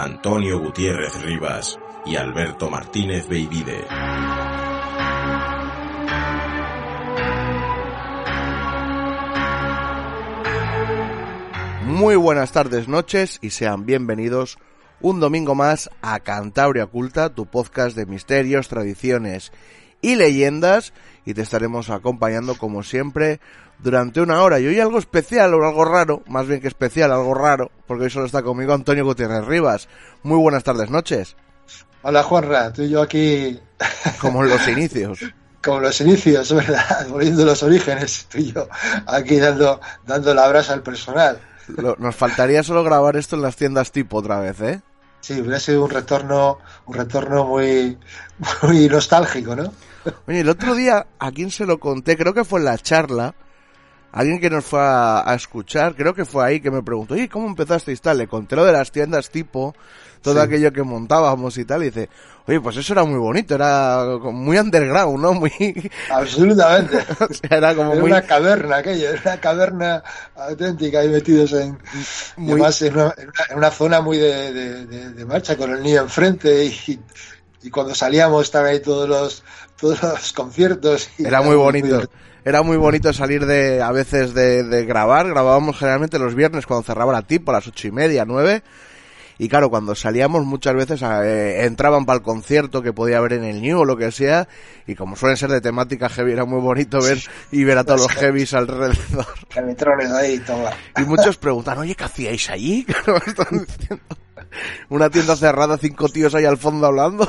[0.00, 1.76] Antonio Gutiérrez Rivas
[2.06, 3.84] y Alberto Martínez Beivide.
[11.82, 14.58] Muy buenas tardes, noches y sean bienvenidos
[15.00, 19.50] un domingo más a Cantabria Oculta, tu podcast de misterios, tradiciones
[20.00, 20.92] y leyendas
[21.24, 23.40] y te estaremos acompañando como siempre
[23.78, 24.60] durante una hora.
[24.60, 28.10] Y hoy algo especial o algo raro, más bien que especial, algo raro, porque hoy
[28.10, 29.88] solo está conmigo Antonio Gutiérrez Rivas.
[30.22, 31.36] Muy buenas tardes, noches.
[32.02, 33.58] Hola Juanra, tú y yo aquí...
[34.20, 35.20] Como en los inicios.
[35.62, 37.06] Como en los inicios, ¿verdad?
[37.10, 38.68] Volviendo los orígenes, tú y yo
[39.06, 41.40] aquí dando, dando la brasa al personal.
[41.98, 44.80] nos faltaría solo grabar esto en las tiendas tipo otra vez, ¿eh?
[45.20, 47.98] Sí, hubiera sido un retorno, un retorno muy,
[48.62, 49.72] muy nostálgico, ¿no?
[50.26, 52.16] Oye, el otro día, ¿a quién se lo conté?
[52.16, 53.34] Creo que fue en la charla,
[54.18, 57.46] alguien que nos fue a, escuchar, creo que fue ahí que me preguntó, oye, ¿cómo
[57.46, 58.18] empezaste y tal?
[58.18, 59.76] Le conté lo de las tiendas tipo,
[60.22, 62.08] todo aquello que montábamos y tal, y dice,
[62.48, 65.34] oye, pues eso era muy bonito, era muy underground, ¿no?
[65.38, 65.52] Muy...
[66.10, 66.98] Absolutamente.
[67.48, 68.10] era como muy...
[68.10, 70.02] una caverna aquello, era una caverna
[70.34, 71.78] auténtica ahí metidos en,
[72.36, 72.60] muy...
[72.60, 72.96] en,
[73.54, 76.98] una, zona muy de, marcha con el niño enfrente y,
[77.62, 79.42] y cuando salíamos estaban ahí todos los,
[79.80, 81.10] todos los conciertos.
[81.18, 82.08] era muy bonito
[82.48, 87.12] era muy bonito salir de, a veces de, grabar, grabábamos generalmente los viernes cuando cerraba
[87.12, 88.62] la tipo, a las ocho y media, nueve,
[89.36, 93.44] y claro, cuando salíamos muchas veces eh, entraban para el concierto que podía haber en
[93.44, 94.48] el New o lo que sea,
[94.86, 97.18] y como suelen ser de temática heavy, era muy bonito ver
[97.52, 99.26] y ver a todos los heavies alrededor.
[100.16, 100.42] ahí
[100.96, 101.02] y.
[101.02, 102.86] Y muchos preguntan, oye, ¿qué hacíais allí?
[104.88, 107.28] Una tienda cerrada, cinco tíos ahí al fondo hablando.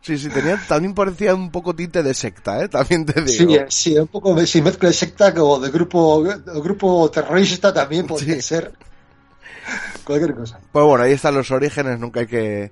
[0.00, 2.68] Sí, sí, tenía, también parecía un poco tinte de secta, ¿eh?
[2.68, 3.50] También te digo.
[3.50, 8.06] Sí, eh, sí un poco si mezcla de secta como de grupo, grupo terrorista también
[8.06, 8.72] podría ser.
[10.04, 10.60] Cualquier cosa.
[10.72, 12.70] Pues bueno, ahí están los orígenes, nunca hay que,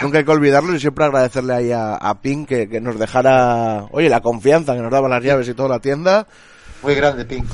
[0.00, 3.86] nunca hay que olvidarlos y siempre agradecerle ahí a, a Pink que, que, nos dejara,
[3.90, 6.28] oye, la confianza, que nos daba las llaves y toda la tienda.
[6.84, 7.46] Muy grande, Pink.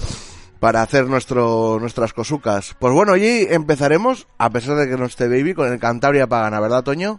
[0.62, 2.76] Para hacer nuestro, nuestras cosucas.
[2.78, 6.60] Pues bueno, hoy empezaremos, a pesar de que no esté Baby, con el Cantabria Pagana,
[6.60, 7.18] ¿verdad, Toño?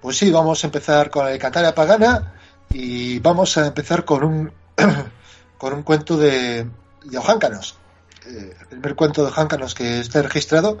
[0.00, 2.34] Pues sí, vamos a empezar con el Cantabria Pagana
[2.70, 4.52] y vamos a empezar con un,
[5.58, 6.68] con un cuento de,
[7.04, 7.78] de Ojáncanos.
[8.26, 10.78] Eh, el primer cuento de Ojáncanos que está registrado,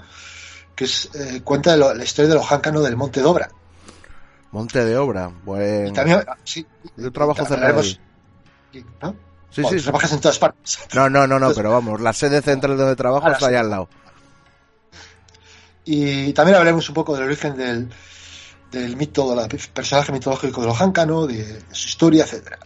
[0.76, 3.48] que es, eh, cuenta la historia del Ojáncano del Monte de Obra.
[4.52, 5.92] Monte de Obra, bueno.
[5.92, 6.64] también, ah, sí,
[6.96, 7.82] Yo trabajo cerrado
[9.02, 9.25] ¿no?
[9.50, 10.78] Sí, sí, trabajas en todas partes.
[10.94, 13.88] No, no, no, no, pero vamos, la sede central donde trabajo está allá al lado.
[15.84, 17.88] Y también hablaremos un poco del origen del,
[18.72, 22.58] del mito, del personaje mitológico de Lojáncano, de, de su historia, etcétera.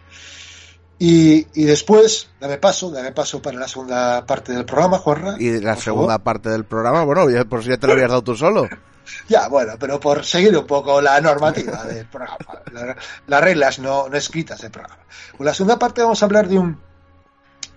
[0.98, 5.36] Y, y, después, dame paso, dame paso para la segunda parte del programa, Juanra.
[5.38, 8.36] Y la segunda parte del programa, bueno, por si ya te lo habías dado tú
[8.36, 8.68] solo.
[9.28, 12.96] ya, bueno, pero por seguir un poco la normativa del programa,
[13.26, 15.02] las reglas no, no escritas del programa.
[15.38, 16.80] En la segunda parte vamos a hablar de un,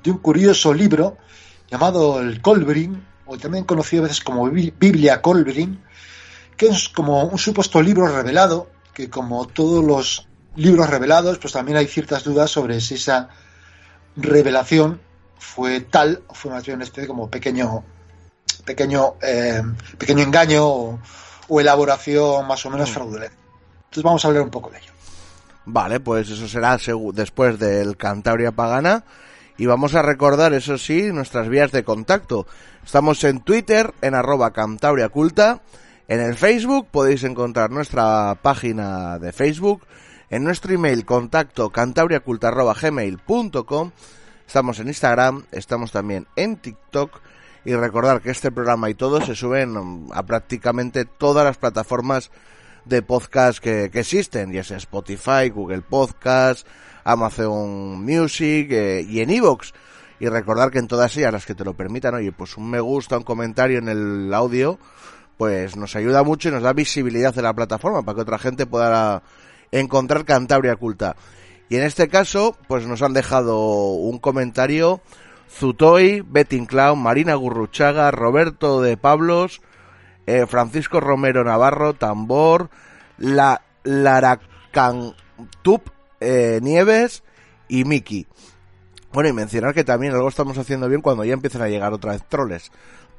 [0.03, 1.17] de un curioso libro
[1.69, 5.81] llamado el Colbrin, o también conocido a veces como Biblia Colbrin,
[6.57, 11.77] que es como un supuesto libro revelado, que como todos los libros revelados, pues también
[11.77, 13.29] hay ciertas dudas sobre si esa
[14.15, 15.01] revelación
[15.39, 17.83] fue tal o fue más bien una especie como pequeño
[18.65, 19.61] pequeño eh,
[19.97, 20.99] pequeño engaño o,
[21.59, 22.93] elaboración más o menos mm.
[22.93, 23.35] fraudulenta.
[23.75, 24.91] Entonces vamos a hablar un poco de ello.
[25.65, 26.77] Vale, pues eso será
[27.13, 29.03] después del Cantabria Pagana.
[29.55, 32.47] Y vamos a recordar, eso sí, nuestras vías de contacto.
[32.83, 35.61] Estamos en Twitter, en arroba Cantabria Culta.
[36.07, 39.83] En el Facebook podéis encontrar nuestra página de Facebook,
[40.29, 43.91] en nuestro email contacto cantabriaculta.gmail.com,
[44.45, 47.21] estamos en Instagram, estamos también en TikTok
[47.65, 52.31] y recordar que este programa y todo se suben a prácticamente todas las plataformas
[52.85, 56.67] de podcast que, existen, ya sea Spotify, Google Podcast,
[57.03, 59.73] Amazon Music eh, y en Evox.
[60.19, 62.79] Y recordar que en todas ellas las que te lo permitan, oye, pues un me
[62.79, 64.79] gusta, un comentario en el audio,
[65.37, 68.65] pues nos ayuda mucho y nos da visibilidad en la plataforma para que otra gente
[68.65, 69.23] pueda
[69.71, 71.15] encontrar Cantabria Culta.
[71.69, 73.57] Y en este caso, pues nos han dejado
[73.93, 75.01] un comentario
[75.57, 79.61] Zutoy, Betting Clown, Marina Gurruchaga, Roberto de Pablos,
[80.25, 82.69] eh, Francisco Romero Navarro, tambor,
[83.17, 85.13] la Laracantup
[86.19, 87.23] eh, Nieves
[87.67, 88.27] y Miki.
[89.11, 92.13] Bueno, y mencionar que también algo estamos haciendo bien cuando ya empiezan a llegar otra
[92.13, 92.71] vez troles.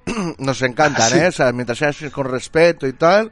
[0.38, 1.18] nos encantan, Ah, sí.
[1.18, 1.28] ¿eh?
[1.28, 3.30] O sea, mientras sea así con respeto y tal.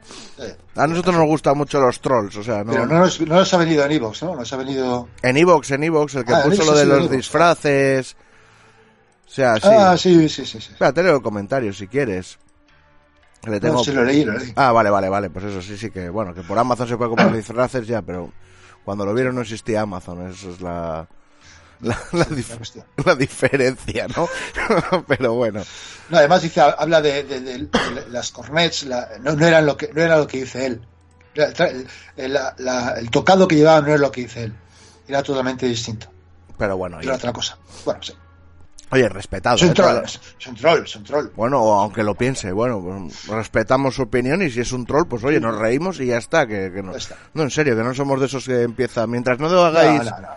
[0.75, 2.71] A nosotros nos gustan mucho los trolls, o sea, no...
[2.71, 4.35] Pero no nos, no nos ha venido en Evox, ¿no?
[4.35, 5.07] Nos ha venido.
[5.21, 8.15] En Evox, en Evox, el que Ah, puso lo de los disfraces.
[9.33, 9.61] O sea, sí.
[9.63, 10.61] Ah, sí, sí, sí.
[10.61, 10.73] sí.
[10.73, 12.37] Espérate, leo el comentario si quieres.
[13.45, 13.77] Le tengo...
[13.77, 14.53] No, sí, lo leí, lo leí.
[14.55, 15.31] Ah, vale, vale, vale.
[15.31, 18.31] Pues eso sí, sí que, bueno, que por Amazon se puede comprar disfraces ya, pero
[18.85, 20.29] cuando lo vieron no existía Amazon.
[20.29, 21.07] Eso es la,
[21.81, 22.85] la, la dif- La cuestión.
[23.05, 24.29] la diferencia, ¿no?
[25.07, 25.63] pero bueno.
[26.09, 29.75] No, además dice, habla de, de- de- de las cornets, la- no, no eran lo
[29.75, 30.79] que, no era lo que dice él.
[31.33, 34.55] Tra- El, tocado que llevaba no era lo que dice él.
[35.07, 36.07] Era totalmente distinto.
[36.55, 37.57] Pero bueno, Era otra cosa.
[37.83, 38.13] Bueno, sí.
[38.93, 39.55] Oye, respetado.
[39.57, 39.73] Es un ¿eh?
[39.73, 41.27] troll, Todo- es es un troll, es un troll.
[41.35, 45.23] Bueno, aunque lo piense, bueno, pues, respetamos su opinión y si es un troll, pues
[45.23, 46.47] oye, nos reímos y ya está.
[46.47, 47.15] Que, que no, está.
[47.33, 49.05] no, en serio, que no somos de esos que empieza.
[49.07, 50.27] Mientras no lo hagáis, no, no.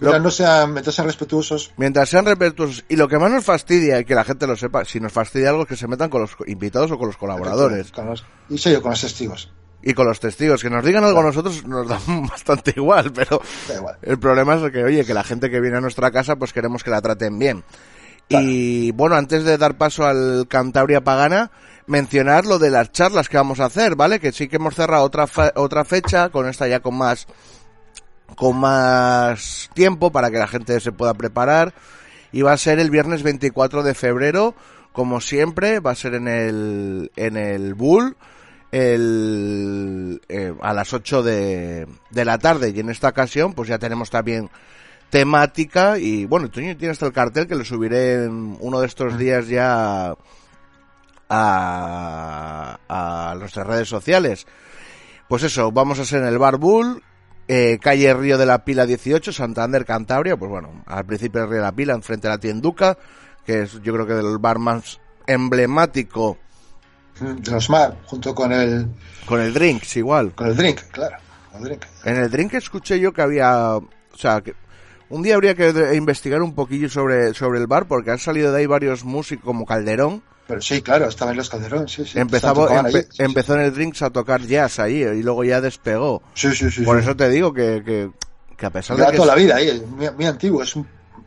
[0.00, 2.84] Mientras no sean, mientras sean respetuosos, mientras sean respetuosos.
[2.88, 5.50] Y lo que más nos fastidia, y que la gente lo sepa, si nos fastidia
[5.50, 7.92] algo es que se metan con los invitados o con los colaboradores.
[7.92, 9.52] con los- y serio, con los testigos.
[9.80, 10.60] y con los testigos.
[10.60, 13.40] Que nos digan algo a nosotros nos da bastante igual, pero
[13.72, 13.96] igual.
[14.02, 16.82] el problema es que, oye, que la gente que viene a nuestra casa, pues queremos
[16.82, 17.62] que la traten bien.
[18.28, 21.50] Y bueno, antes de dar paso al Cantabria Pagana,
[21.86, 24.20] mencionar lo de las charlas que vamos a hacer, ¿vale?
[24.20, 25.26] Que sí que hemos cerrado otra,
[25.56, 27.26] otra fecha, con esta ya con más
[28.34, 31.74] con más tiempo para que la gente se pueda preparar
[32.32, 34.54] y va a ser el viernes 24 de febrero
[34.92, 38.16] como siempre va a ser en el en el Bull
[38.70, 43.78] el, eh, a las 8 de, de la tarde y en esta ocasión pues ya
[43.78, 44.48] tenemos también
[45.12, 49.18] temática y bueno tú tienes hasta el cartel que lo subiré en uno de estos
[49.18, 50.14] días ya
[51.28, 54.46] a, a nuestras redes sociales
[55.32, 57.02] pues eso, vamos a ser en el Bar Bull,
[57.48, 61.58] eh, calle Río de la Pila 18, Santander, Cantabria, pues bueno, al principio del Río
[61.60, 62.98] de la Pila, enfrente de la Tienduca,
[63.46, 66.36] que es yo creo que del bar más emblemático,
[67.18, 68.88] De los mar, junto con el,
[69.24, 70.34] con el Drinks igual.
[70.34, 71.16] con el drink, claro.
[71.54, 71.82] el drink.
[72.04, 74.54] En el Drink escuché yo que había, o sea, que
[75.12, 78.58] un día habría que investigar un poquillo sobre, sobre el bar, porque han salido de
[78.60, 82.18] ahí varios músicos como Calderón, Pero sí, claro, estaba en los calderón, sí, sí.
[82.18, 86.22] empezaba, empe- sí, empezó en el Drinks a tocar jazz ahí y luego ya despegó.
[86.34, 86.82] Sí, sí, sí.
[86.82, 88.10] Por eso te digo que, que,
[88.56, 89.16] que a pesar de que...
[89.16, 90.62] toda es- la vida ahí, es muy, muy antiguo.
[90.62, 90.86] Es un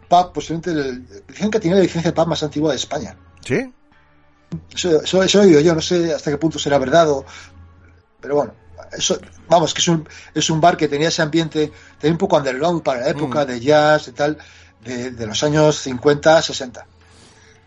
[0.09, 3.15] pub, posiblemente, el- dicen que tiene la licencia de pub más antigua de España.
[3.45, 3.71] ¿Sí?
[4.73, 7.25] Eso, eso, eso he oído yo, no sé hasta qué punto será verdad o...
[8.21, 8.53] Pero bueno,
[8.97, 9.19] eso,
[9.49, 12.81] vamos, que es un, es un bar que tenía ese ambiente, tenía un poco underground
[12.83, 13.47] para la época Mm.
[13.47, 14.37] de jazz y tal,
[14.83, 16.85] de, de los años 50, 60.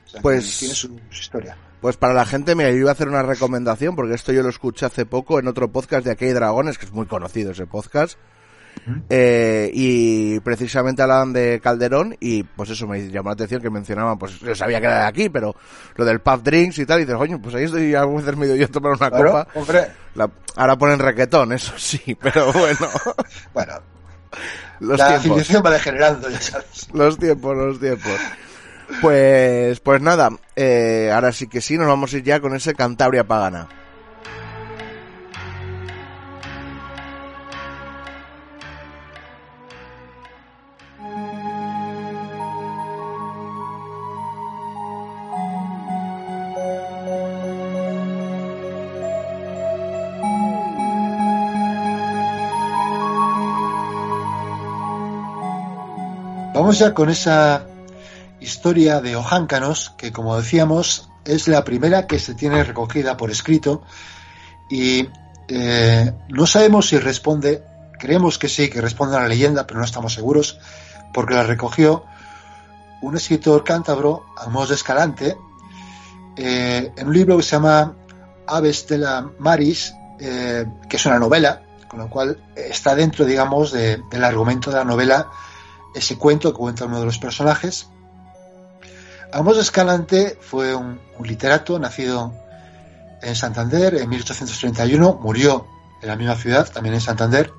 [0.06, 1.56] O sea, Pues- tiene su, su historia.
[1.80, 4.48] Pues para la gente, mira, yo iba a hacer una recomendación, porque esto yo lo
[4.48, 7.66] escuché hace poco en otro podcast de Aquí hay Dragones, que es muy conocido ese
[7.66, 8.18] podcast.
[9.10, 14.18] Eh, y precisamente hablaban de Calderón y pues eso me llamó la atención que mencionaban,
[14.18, 15.54] pues yo sabía que era de aquí, pero
[15.96, 18.54] lo del pub drinks y tal, y dices, coño, pues ahí estoy a veces medio
[18.56, 19.48] yo a tomar una Claro, copa.
[19.54, 22.88] hombre, La- ahora ponen requetón, eso sí, pero bueno,
[23.52, 23.74] bueno,
[24.80, 25.66] los la tiempos.
[25.66, 26.88] va degenerando, ya sabes.
[26.94, 28.18] Los tiempos, los tiempos.
[29.02, 32.74] Pues, pues nada, eh, ahora sí que sí, nos vamos a ir ya con ese
[32.74, 33.68] Cantabria Pagana.
[56.68, 57.64] Vamos ya con esa
[58.40, 63.80] historia de Ojáncanos, que como decíamos es la primera que se tiene recogida por escrito
[64.68, 65.08] y
[65.48, 67.64] eh, no sabemos si responde,
[67.98, 70.58] creemos que sí, que responde a la leyenda, pero no estamos seguros,
[71.14, 72.04] porque la recogió
[73.00, 75.38] un escritor cántabro, Amos de Escalante,
[76.36, 77.94] eh, en un libro que se llama
[78.46, 83.72] Aves de la Maris, eh, que es una novela, con lo cual está dentro, digamos,
[83.72, 85.30] de- del argumento de la novela
[85.98, 87.88] ese cuento que cuenta uno de los personajes.
[89.32, 92.32] Amos Escalante fue un, literato nacido
[93.20, 95.66] en Santander en 1831, murió
[96.00, 97.52] en la misma ciudad, también en Santander,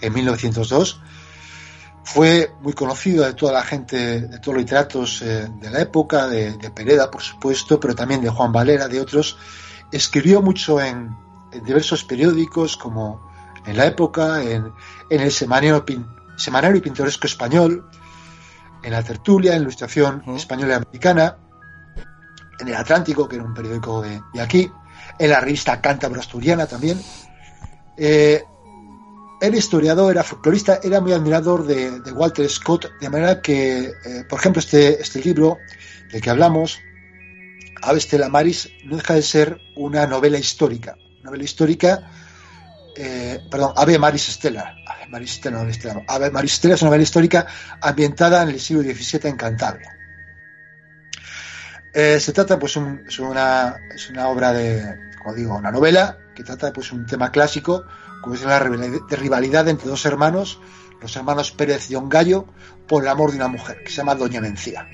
[0.00, 1.00] en 1902.
[2.02, 6.26] Fue muy conocido de toda la gente, de todos los literatos eh, de la época,
[6.26, 9.38] de, Pereda, por supuesto, pero también de Juan Valera, de otros.
[9.92, 11.16] Escribió mucho en,
[11.64, 13.30] diversos periódicos, como
[13.64, 14.72] en la época, en,
[15.08, 15.86] en el semanario,
[16.36, 17.88] semanario pintoresco español,
[18.82, 21.38] en la tertulia, en la ilustración española y americana,
[22.60, 24.70] en el Atlántico, que era un periódico de, de aquí,
[25.18, 27.00] en la revista Cántabro Asturiana también.
[27.96, 28.42] Eh,
[29.40, 34.38] era historiador, era folclorista, era muy admirador de, Walter Scott, de manera que, eh, por
[34.38, 35.58] ejemplo, este, este libro
[36.10, 36.78] del que hablamos,
[37.82, 40.96] Ave Stella Maris, no deja de ser una novela histórica.
[41.22, 42.10] Novela histórica,
[42.96, 44.76] eh, perdón, Ave Maris Stella.
[45.04, 47.46] Ave Maris Stella, Ave Maris Stella es una novela histórica
[47.80, 49.96] ambientada en el siglo XVII en Cantabria.
[51.92, 56.42] Eh, se trata, pues, es, una, es una obra de, como digo, una novela que
[56.42, 57.84] trata, pues, un tema clásico
[58.24, 60.58] como es la rivalidad entre dos hermanos,
[61.02, 62.46] los hermanos Pérez y Ongallo,
[62.88, 64.88] por el amor de una mujer, que se llama Doña Mencía.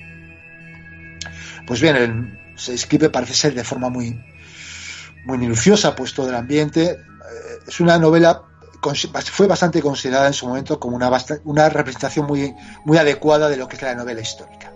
[1.65, 4.21] Pues bien, se escribe, parece ser, de forma muy,
[5.25, 6.91] muy minuciosa, puesto del ambiente.
[6.91, 8.43] Eh, es una novela,
[9.33, 11.11] fue bastante considerada en su momento como una,
[11.45, 14.73] una representación muy, muy adecuada de lo que es la novela histórica.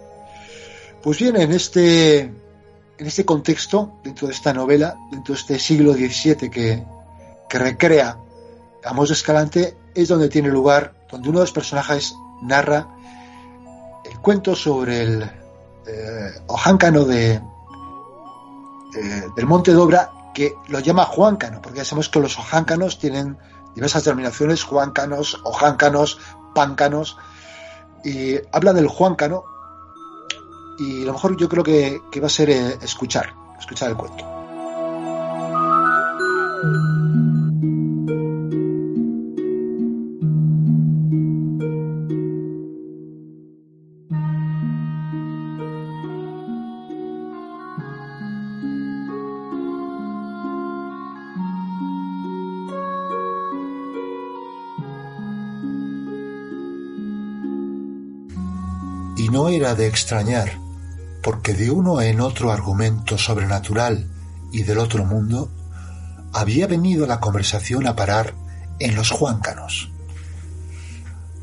[1.03, 5.93] Pues bien, en este, en este contexto, dentro de esta novela, dentro de este siglo
[5.93, 6.83] XVII que,
[7.49, 8.19] que recrea
[8.85, 12.89] Amos de Escalante es donde tiene lugar, donde uno de los personajes narra
[14.05, 15.23] el cuento sobre el
[15.87, 17.41] eh, ojáncano de, eh,
[19.35, 23.39] del Monte Dobra, que lo llama Juancano, porque ya sabemos que los ojáncanos tienen
[23.75, 26.19] diversas denominaciones, Juancanos, ojáncanos,
[26.55, 27.17] páncanos,
[28.05, 29.45] y habla del Juancano,
[30.79, 34.34] y lo mejor yo creo que, va a ser eh, escuchar, escuchar el cuento.
[59.29, 60.59] No era de extrañar,
[61.23, 64.11] porque de uno en otro argumento sobrenatural
[64.53, 65.51] y del otro mundo,
[66.33, 68.35] había venido la conversación a parar
[68.79, 69.91] en los juáncanos.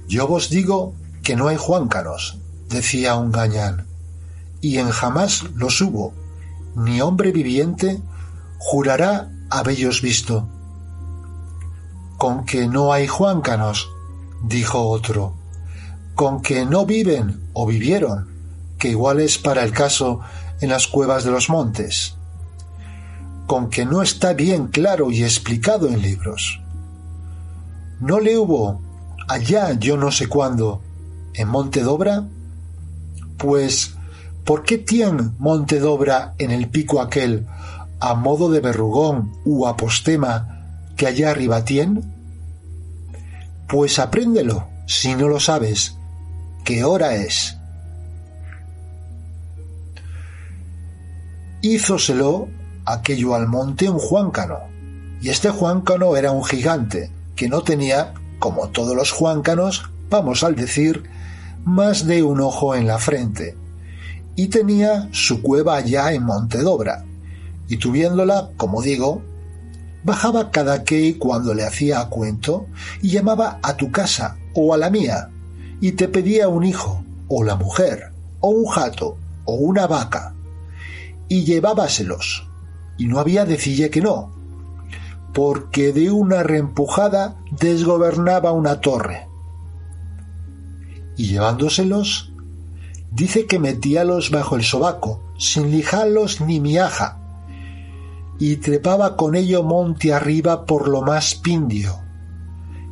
[0.08, 2.38] Yo vos digo que no hay juáncanos,
[2.70, 3.88] decía un gañán,
[4.60, 6.14] y en jamás los hubo,
[6.76, 8.02] ni hombre viviente
[8.60, 10.48] jurará habellos visto.
[12.18, 13.90] Con que no hay juáncanos,
[14.44, 15.36] dijo otro,
[16.22, 18.28] con que no viven o vivieron,
[18.78, 20.20] que igual es para el caso
[20.60, 22.14] en las cuevas de los montes,
[23.48, 26.62] con que no está bien claro y explicado en libros.
[28.00, 28.80] ¿No le hubo
[29.28, 30.84] allá yo no sé cuándo
[31.34, 32.28] en Montedobra?
[33.40, 33.96] Pues,
[34.46, 37.48] ¿por qué tiene Montedobra en el pico aquel
[38.00, 42.04] a modo de verrugón u apostema que allá arriba tiene?
[43.68, 45.96] Pues apréndelo, si no lo sabes,
[46.64, 47.58] ¿Qué hora es?
[51.64, 52.50] Hízoselo
[52.86, 54.60] aquello al monte un Juancano,
[55.22, 60.56] y este Juancano era un gigante, que no tenía, como todos los Juancanos, vamos al
[60.56, 61.04] decir,
[61.66, 63.58] más de un ojo en la frente,
[64.36, 67.06] y tenía su cueva allá en Montedobra,
[67.68, 69.24] y tuviéndola, como digo,
[70.04, 72.68] bajaba cada que cuando le hacía a cuento
[73.02, 75.30] y llamaba a tu casa o a la mía,
[75.82, 80.36] y te pedía un hijo, o la mujer, o un jato, o una vaca,
[81.28, 82.48] y llevábaselos,
[82.98, 84.32] y no había decille que no,
[85.34, 89.28] porque de una reempujada desgobernaba una torre.
[91.18, 92.32] Y llevándoselos,
[93.12, 97.18] dice que metíalos bajo el sobaco, sin lijarlos ni miaja,
[98.38, 102.00] y trepaba con ello monte arriba por lo más pindio,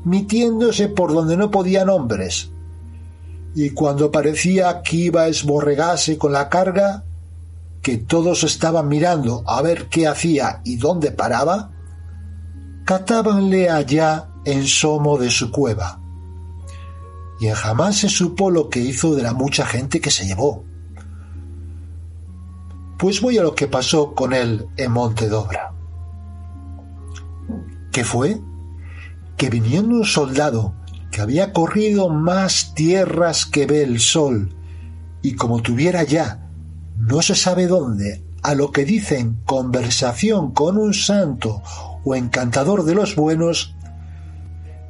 [0.06, 2.52] mitiéndose por donde no podían hombres,
[3.62, 7.04] y cuando parecía que iba a esborregarse con la carga,
[7.82, 11.70] que todos estaban mirando a ver qué hacía y dónde paraba,
[12.86, 16.00] catábanle allá en somo de su cueva.
[17.42, 20.64] Y en jamás se supo lo que hizo de la mucha gente que se llevó.
[22.98, 25.74] Pues voy a lo que pasó con él en Montedobra.
[27.92, 28.40] ¿Qué fue?
[29.36, 30.76] Que viniendo un soldado
[31.12, 34.56] que había corrido más tierras que ve el sol,
[35.22, 36.48] y como tuviera ya,
[36.98, 41.62] no se sabe dónde, a lo que dicen conversación con un santo
[42.04, 43.76] o encantador de los buenos,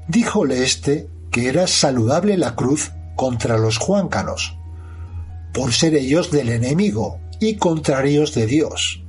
[0.07, 4.57] díjole éste que era saludable la cruz contra los juancanos,
[5.53, 9.03] por ser ellos del enemigo y contrarios de Dios.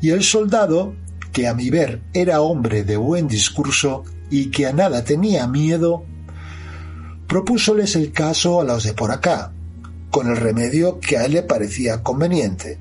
[0.00, 0.94] Y el soldado,
[1.32, 6.06] que a mi ver era hombre de buen discurso, y que a nada tenía miedo,
[7.28, 9.52] propúsoles el caso a los de por acá,
[10.10, 12.78] con el remedio que a él le parecía conveniente.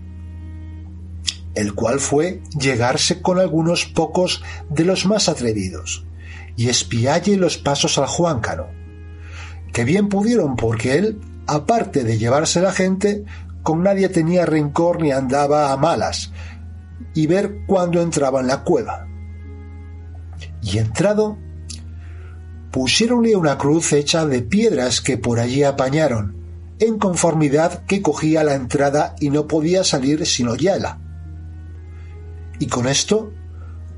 [1.54, 6.06] el cual fue llegarse con algunos pocos de los más atrevidos
[6.56, 8.68] y espialle los pasos al Juancano,
[9.74, 13.26] que bien pudieron porque él, aparte de llevarse la gente,
[13.64, 16.32] con nadie tenía rencor ni andaba a malas,
[17.14, 19.11] y ver cuándo entraba en la cueva.
[20.62, 21.38] Y entrado,
[22.72, 26.36] pusiéronle una cruz hecha de piedras que por allí apañaron,
[26.80, 31.00] en conformidad que cogía la entrada y no podía salir sino yala.
[32.60, 33.32] Y con esto,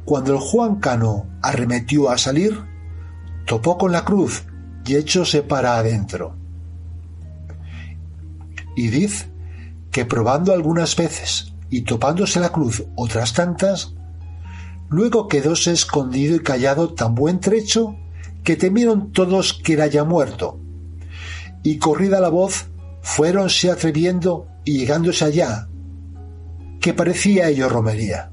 [0.06, 2.64] cuando el Juan Cano arremetió a salir,
[3.46, 4.44] topó con la cruz
[4.86, 6.36] y echóse para adentro.
[8.76, 9.28] Y diz
[9.92, 13.94] que probando algunas veces y topándose la cruz otras tantas,
[14.94, 17.96] luego quedóse escondido y callado tan buen trecho
[18.44, 20.60] que temieron todos que era ya muerto.
[21.64, 22.68] Y corrida la voz,
[23.02, 25.68] fuéronse atreviendo y llegándose allá,
[26.80, 28.32] que parecía ello romería.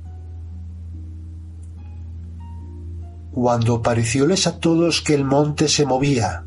[3.33, 6.45] Cuando parecióles a todos que el monte se movía,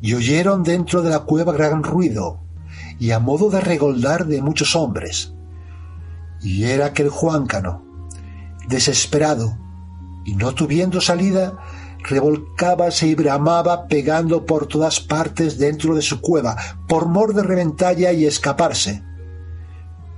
[0.00, 2.40] y oyeron dentro de la cueva gran ruido,
[2.98, 5.34] y a modo de regoldar de muchos hombres,
[6.40, 7.89] y era aquel Juáncano,
[8.68, 9.56] desesperado,
[10.24, 11.58] y no tuviendo salida,
[12.02, 16.56] revolcábase y bramaba pegando por todas partes dentro de su cueva,
[16.88, 19.02] por mor de reventalla y escaparse.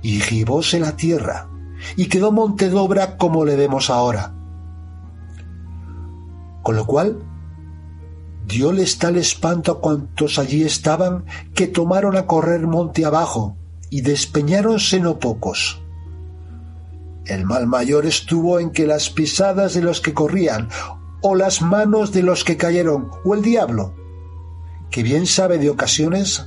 [0.01, 1.49] Y gibóse la tierra,
[1.95, 4.33] y quedó Montedobra como le vemos ahora.
[6.61, 7.23] Con lo cual,
[8.45, 13.57] dióles tal espanto a cuantos allí estaban que tomaron a correr monte abajo
[13.89, 15.82] y despeñáronse no pocos.
[17.25, 20.69] El mal mayor estuvo en que las pisadas de los que corrían
[21.21, 23.95] o las manos de los que cayeron, o el diablo,
[24.91, 26.45] que bien sabe de ocasiones,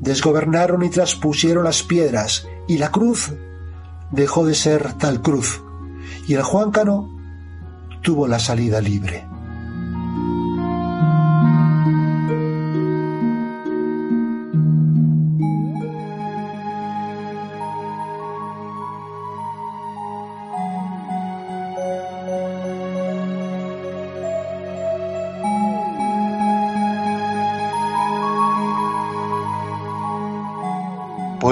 [0.00, 3.30] desgobernaron y traspusieron las piedras, y la cruz
[4.10, 5.62] dejó de ser tal cruz,
[6.26, 7.10] y el Juancano
[8.02, 9.31] tuvo la salida libre.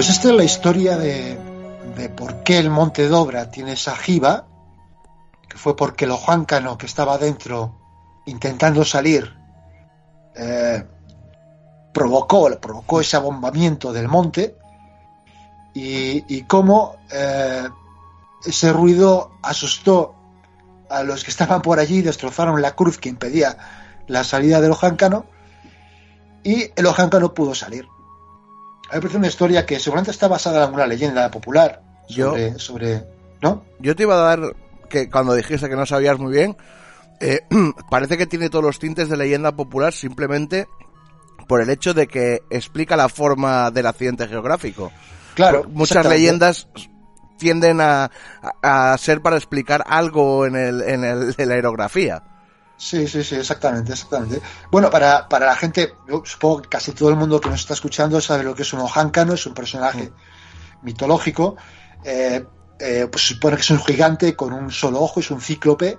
[0.00, 1.38] Pues esta es la historia de,
[2.16, 4.46] por qué el Monte Dobra tiene esa jiba,
[5.46, 7.78] que fue porque el Ojáncano que estaba dentro
[8.24, 9.36] intentando salir
[10.34, 10.82] eh,
[11.92, 14.56] provocó, provocó ese abombamiento del monte
[15.74, 17.68] y, y cómo eh,
[18.46, 20.14] ese ruido asustó
[20.88, 23.58] a los que estaban por allí, destrozaron la cruz que impedía
[24.06, 25.26] la salida del Ojáncano
[26.42, 27.86] y el Ojáncano pudo salir.
[28.90, 32.52] A mí me parece una historia que seguramente está basada en alguna leyenda popular sobre,
[32.52, 33.04] Yo- sobre
[33.40, 33.64] ¿no?
[33.78, 34.40] Yo te iba a dar
[34.88, 36.56] que cuando dijiste que no sabías muy bien,
[37.20, 37.40] eh,
[37.90, 40.66] parece que tiene todos los tintes de leyenda popular simplemente
[41.46, 44.90] por el hecho de que explica la forma del accidente geográfico.
[45.34, 46.68] Claro, Por- muchas leyendas
[47.38, 48.10] tienden a,
[48.62, 52.22] a- a ser para explicar algo en, el, en, el, en la aerografía.
[52.80, 54.40] Sí, sí, sí, exactamente, exactamente.
[54.70, 57.74] Bueno, para, para la gente, yo supongo que casi todo el mundo que nos está
[57.74, 60.10] escuchando sabe lo que es un ojáncano, es un personaje
[60.80, 61.56] mitológico.
[62.02, 62.42] Eh,
[62.78, 65.98] eh, pues se supone que es un gigante con un solo ojo, es un cíclope,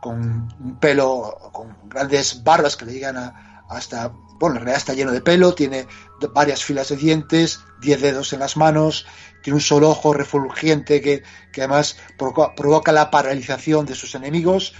[0.00, 4.94] con un pelo, con grandes barbas que le llegan a, hasta, bueno, en realidad está
[4.94, 5.88] lleno de pelo, tiene
[6.32, 9.04] varias filas de dientes, diez dedos en las manos,
[9.42, 14.74] tiene un solo ojo refulgente que, que además provoca, provoca la paralización de sus enemigos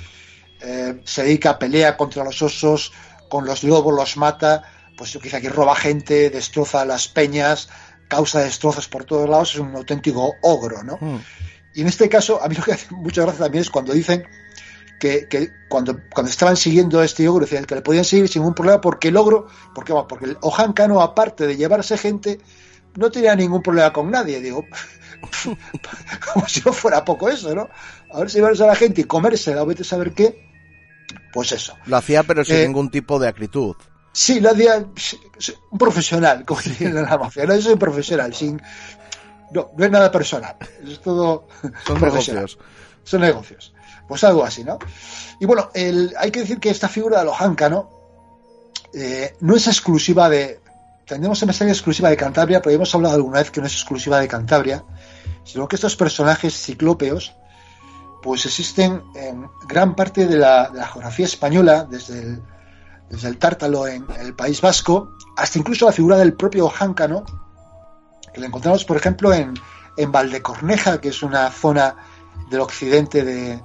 [0.62, 2.92] eh, se dedica a pelea contra los osos,
[3.28, 4.62] con los lobos los mata,
[4.96, 7.68] pues yo quizá que roba gente, destroza las peñas,
[8.08, 10.98] causa destrozos por todos lados, es un auténtico ogro, ¿no?
[11.00, 11.20] Hmm.
[11.74, 14.24] Y en este caso, a mí lo que hace mucha gracia también es cuando dicen
[14.98, 18.42] que, que cuando, cuando estaban siguiendo a este ogro, decían que le podían seguir sin
[18.42, 22.40] ningún problema porque el ogro, porque, bueno, porque el Ojan Cano, aparte de llevarse gente,
[22.96, 24.40] no tenía ningún problema con nadie.
[24.40, 24.64] Digo,
[26.32, 27.68] como si no fuera poco eso, ¿no?
[28.12, 30.49] A ver si llevarse a la gente y comérsela o vete a saber qué,
[31.32, 31.74] pues eso.
[31.86, 33.76] Lo hacía pero sin Eh, ningún tipo de acritud.
[34.12, 34.84] Sí, lo hacía
[35.70, 37.44] un profesional, como dirían en la mafia.
[37.46, 38.60] No, yo soy profesional, sin.
[39.52, 40.56] No, no es nada personal.
[40.86, 41.46] Es todo
[41.86, 42.42] Son profesional.
[42.44, 42.58] negocios.
[43.04, 43.74] Son negocios.
[44.08, 44.78] Pues algo así, ¿no?
[45.40, 47.88] Y bueno, el- hay que decir que esta figura de Lojanca, ¿no?
[48.92, 50.60] Eh, no es exclusiva de.
[51.06, 54.20] Pensar que es exclusiva de Cantabria, pero hemos hablado alguna vez que no es exclusiva
[54.20, 54.84] de Cantabria,
[55.42, 57.34] sino que estos personajes ciclópeos,
[58.22, 62.42] pues existen en gran parte de la, de la geografía española, desde el,
[63.08, 67.24] desde el Tártalo en el País Vasco, hasta incluso la figura del propio Jáncano,
[68.32, 69.54] que la encontramos, por ejemplo, en,
[69.96, 71.96] en Valdecorneja, que es una zona
[72.50, 73.60] del occidente de,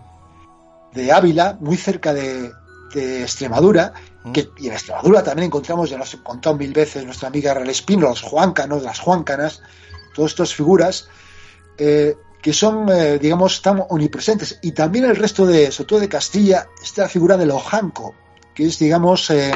[0.93, 2.51] de Ávila, muy cerca de,
[2.93, 3.93] de Extremadura,
[4.25, 4.31] Mm.
[4.31, 7.69] que, y en Extremadura también encontramos, ya nos ha contado mil veces nuestra amiga Real
[7.69, 9.61] Espino, los juancanos, las juancanas,
[10.15, 11.07] todas estas figuras
[11.77, 14.59] eh, que son, eh, digamos, tan omnipresentes.
[14.61, 18.13] Y también el resto de, sobre todo de Castilla, está la figura del ojanco,
[18.53, 19.51] que es, digamos, eh,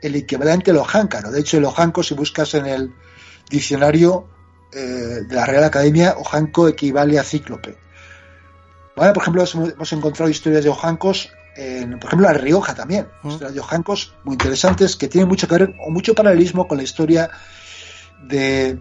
[0.00, 1.32] el equivalente al ojáncano.
[1.32, 2.94] De hecho, el ojanco, si buscas en el
[3.50, 4.28] diccionario
[4.72, 4.78] eh,
[5.26, 7.76] de la Real Academia, ojanco equivale a cíclope.
[8.94, 9.12] ¿Vale?
[9.12, 13.08] Por ejemplo, hemos, encontrado historias de ojancos, en, por ejemplo, en La Rioja también.
[13.24, 13.28] Mm.
[13.28, 16.84] Historias de ojancos muy interesantes que tienen mucho que ver o mucho paralelismo con la
[16.84, 17.28] historia
[18.22, 18.80] de,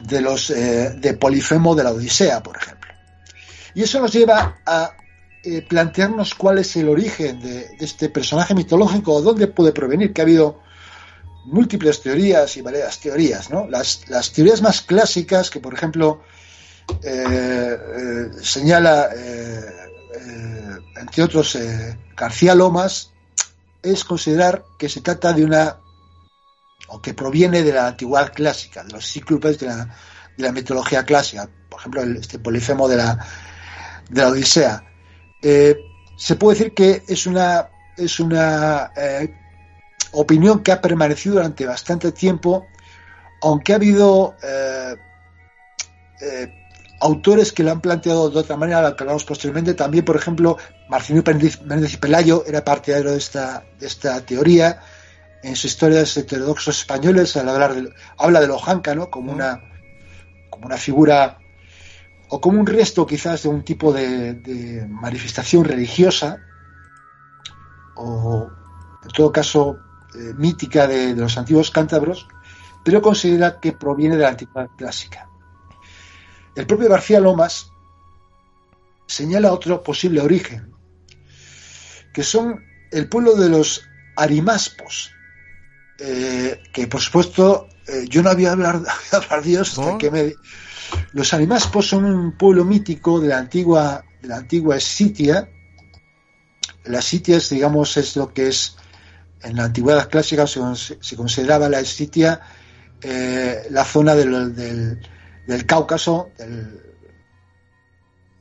[0.00, 2.92] de los eh, de Polifemo de la Odisea, por ejemplo.
[3.74, 4.92] Y eso nos lleva a
[5.42, 10.24] eh, plantearnos cuál es el origen de, este personaje mitológico dónde puede provenir, que ha
[10.24, 10.60] habido
[11.46, 13.68] múltiples teorías y varias teorías, ¿no?
[13.68, 16.22] Las, las teorías más clásicas, que por ejemplo
[17.02, 17.76] eh,
[18.40, 19.10] señala,
[20.96, 21.58] entre otros,
[22.16, 23.10] García Lomas,
[23.82, 25.76] es considerar que se trata de una,
[27.00, 29.84] que proviene de la antigüedad clásica, de los cíclopes de la,
[30.36, 33.18] de la mitología clásica, por ejemplo, el, este polifemo de la,
[34.10, 34.84] de la Odisea.
[35.42, 35.76] Eh,
[36.16, 39.34] se puede decir que es una, es una eh,
[40.12, 42.66] opinión que ha permanecido durante bastante tiempo,
[43.42, 44.96] aunque ha habido eh,
[47.00, 49.74] autores que lo han planteado de otra manera, lo que hablamos posteriormente.
[49.74, 50.56] También, por ejemplo,
[50.88, 54.80] Marcelino Méndez y Pelayo era partidario de esta, de esta teoría.
[55.44, 59.10] En sus historias heterodoxos españoles, al hablar de, habla de Lojanca, ¿no?
[59.10, 59.60] como, una,
[60.48, 61.36] como una figura
[62.30, 66.38] o como un resto quizás de un tipo de, de manifestación religiosa
[67.96, 68.48] o
[69.02, 69.76] en todo caso
[70.14, 72.26] eh, mítica de, de los antiguos cántabros,
[72.82, 75.28] pero considera que proviene de la antigüedad clásica.
[76.56, 77.68] El propio García Lomas
[79.06, 80.72] señala otro posible origen,
[82.14, 83.82] que son el pueblo de los
[84.16, 85.10] arimaspos,
[85.98, 89.98] eh, que por supuesto eh, yo no había hablado hablar Dios hasta ¿No?
[89.98, 90.34] que me...
[91.12, 95.48] Los arimaspos son un pueblo mítico de la antigua, de la antigua Escitia.
[96.84, 98.76] La Escitia, es, digamos, es lo que es
[99.42, 102.40] en la antigüedad clásica se, cons- se consideraba la Escitia
[103.00, 105.00] eh, la zona del, del,
[105.46, 106.80] del Cáucaso, del-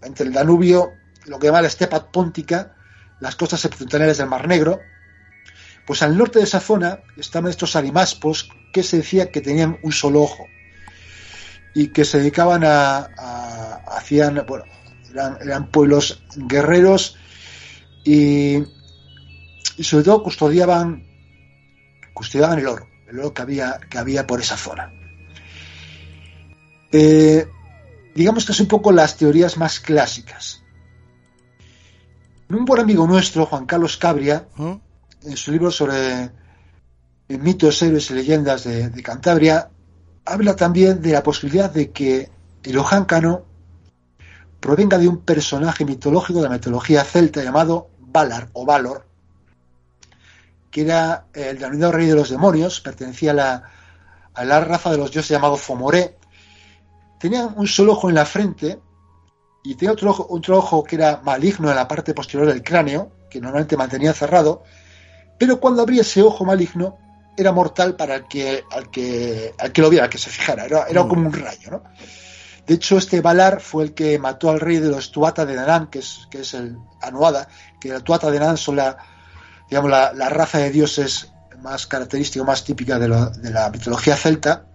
[0.01, 0.93] entre el Danubio,
[1.25, 2.75] lo que llama la estepa póntica,
[3.21, 4.81] las costas septentrionales del Mar Negro.
[5.85, 9.91] Pues al norte de esa zona estaban estos arimaspos que se decía que tenían un
[9.91, 10.47] solo ojo
[11.73, 13.09] y que se dedicaban a,
[13.87, 14.65] hacían bueno
[15.11, 17.17] eran, eran pueblos guerreros
[18.03, 18.63] y,
[19.79, 21.05] sobre todo custodiaban
[22.13, 24.91] custodiaban el oro el oro que había que había por esa zona
[26.95, 27.47] Eh,
[28.13, 30.61] digamos que es un poco las teorías más clásicas
[32.49, 34.73] un buen amigo nuestro Juan Carlos Cabria ¿Mm?
[35.25, 36.31] En su libro sobre
[37.27, 39.69] eh, mitos, héroes y leyendas de, Cantabria,
[40.25, 42.29] habla también de la posibilidad de que
[42.63, 43.45] el ojáncano
[44.59, 49.05] provenga de un personaje mitológico de la mitología celta llamado Valar o Valor,
[50.71, 53.63] que era el denominado rey de los demonios, pertenecía a la,
[54.33, 56.17] a la raza de los dioses llamado Fomoré.
[57.19, 58.79] Tenía un solo ojo en la frente
[59.63, 63.11] y tenía otro ojo, otro ojo que era maligno en la parte posterior del cráneo,
[63.29, 64.63] que normalmente mantenía cerrado,
[65.37, 66.97] pero cuando abría ese ojo maligno
[67.35, 70.65] era mortal para el que, al que, al que lo viera, al que se fijara,
[70.65, 71.07] era, era Mm.
[71.07, 71.83] como un rayo, ¿no?
[72.67, 75.87] De hecho, este Valar fue el que mató al rey de los Tuata de Nanán,
[75.87, 77.47] que es, que es el Anuada,
[77.81, 78.95] que los Tuata de Nanán son la,
[79.69, 84.15] digamos, la, la raza de dioses más característica, más típica de, lo- de la mitología
[84.15, 84.65] celta.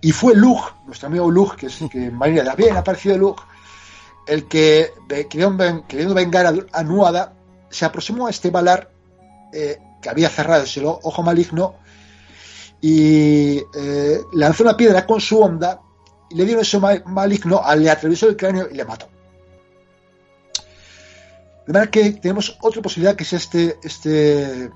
[0.00, 3.16] Y fue Lug, nuestro amigo Lug, que es que en Marina de bien ha aparecido
[3.16, 3.36] Lug,
[4.26, 4.90] el que,
[5.30, 7.32] queriendo, ven- queriendo vengar a, a Nuada,
[7.70, 8.90] se aproximó a este Valar
[9.52, 11.74] eh, que había cerrado ese ojo maligno
[12.80, 15.80] y eh, lanzó una piedra con su onda
[16.30, 19.08] y le dio ese ma- maligno, le atravesó el cráneo y le mató.
[21.66, 24.70] De manera que tenemos otra posibilidad que es este, este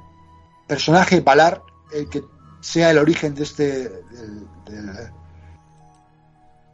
[0.68, 1.60] personaje Valar,
[1.92, 2.22] el que
[2.60, 3.90] sea el origen de este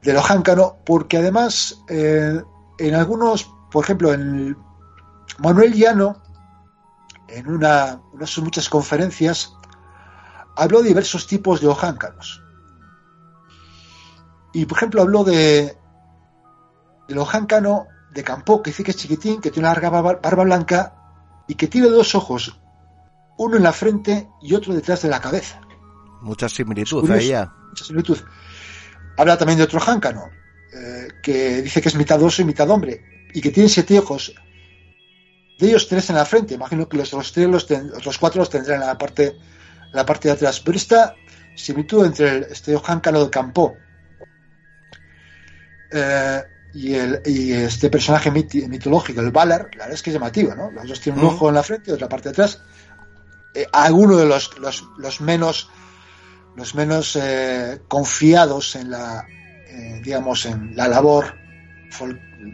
[0.02, 2.42] del ojáncano, porque además eh,
[2.78, 4.56] en algunos, por ejemplo, en
[5.38, 6.20] Manuel Llano,
[7.32, 9.54] en una, una de sus muchas conferencias,
[10.56, 12.42] habló de diversos tipos de ojáncanos.
[14.52, 15.76] Y, por ejemplo, habló de
[17.08, 20.44] del ojáncano de Campó, que dice que es chiquitín, que tiene una larga barba, barba
[20.44, 20.94] blanca
[21.48, 22.58] y que tiene dos ojos,
[23.38, 25.60] uno en la frente y otro detrás de la cabeza.
[26.20, 27.52] Mucha similitud ahí ya.
[27.68, 28.18] Mucha similitud.
[29.16, 30.30] Habla también de otro jáncano,
[30.74, 34.34] eh, que dice que es mitad oso y mitad hombre, y que tiene siete ojos.
[35.58, 38.40] De ellos tres en la frente, imagino que los, los tres, los, ten- los cuatro
[38.40, 40.60] los tendrán en la parte, en la parte de atrás.
[40.60, 41.14] Pero esta
[41.54, 43.76] similitud entre el, este Ojáncano de Campo
[45.90, 46.42] eh,
[46.74, 50.54] y, el, y este personaje miti- mitológico, el Valar, la verdad es que es llamativo,
[50.54, 50.70] ¿no?
[50.70, 52.62] Los dos tienen un ojo en la frente y otra parte de atrás.
[53.54, 55.68] Eh, algunos de los, los, los menos
[56.56, 59.26] los menos eh, confiados en la
[59.68, 61.34] eh, digamos en la labor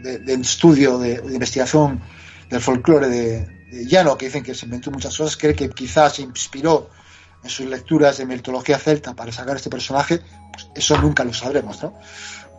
[0.03, 2.01] de, de estudio de, de investigación
[2.49, 6.23] del folclore de, Llano que dicen que se inventó muchas cosas cree que quizás se
[6.23, 6.89] inspiró
[7.43, 11.81] en sus lecturas de mitología celta para sacar este personaje pues eso nunca lo sabremos
[11.83, 11.93] no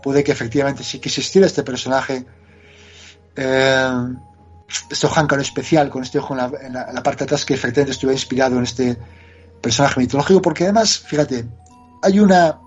[0.02, 2.24] puede que efectivamente sí que existiera este personaje
[3.36, 3.90] eh,
[4.90, 7.44] este ojáncano especial con este ojo en la, en la- en la parte de atrás
[7.44, 8.96] que efectivamente estuviera inspirado en este
[9.60, 11.44] personaje mitológico porque además fíjate
[12.02, 12.60] hay una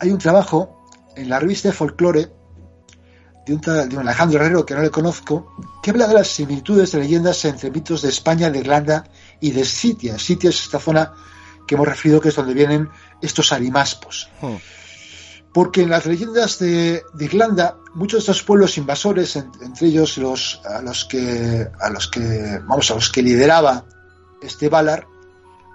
[0.00, 0.84] hay un trabajo
[1.16, 2.30] en la revista de folclore
[3.46, 6.28] de un, tal- de un Alejandro Herrero que no le conozco que habla de las
[6.28, 9.04] similitudes de leyendas entre mitos de España, de Irlanda
[9.40, 10.18] y de Sitia.
[10.18, 11.12] Sitia es esta zona
[11.66, 12.88] que hemos referido que es donde vienen
[13.20, 14.28] estos arimaspos.
[14.40, 14.56] Hmm.
[15.52, 20.18] Porque en las leyendas de, de Irlanda, muchos de estos pueblos invasores, en- entre ellos
[20.18, 23.84] los, a los que, a los que, vamos, a los que lideraba
[24.42, 25.06] este Valar,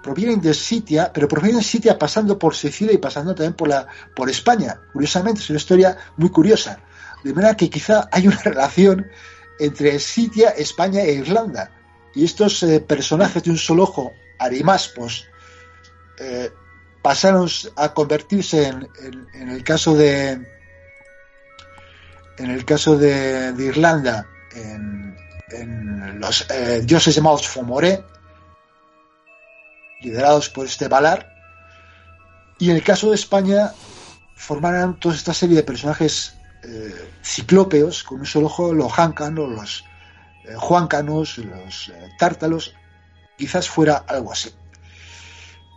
[0.02, 3.86] provienen de Sitia, pero provienen de Sitia pasando por Sicilia y pasando también por la,
[4.14, 4.80] por España.
[4.92, 6.78] Curiosamente, es una historia muy curiosa.
[7.24, 9.10] De manera que quizá hay una relación
[9.58, 11.70] entre Sitia, España e Irlanda.
[12.14, 15.28] Y estos eh, personajes de un solo ojo, arimaspos,
[16.18, 16.50] eh,
[17.02, 20.32] pasaron a convertirse en, el caso de
[22.38, 25.16] en el caso de, Irlanda en,
[26.20, 28.04] los eh, dioses llamados Fomoré
[30.02, 31.34] liderados por este Valar
[32.58, 33.72] y en el caso de España
[34.36, 39.84] formarán toda esta serie de personajes eh, ciclópeos con un solo ojo los jáncanos los
[40.44, 42.74] eh, juancanos los eh, tártalos
[43.40, 44.50] quizás fuera algo así.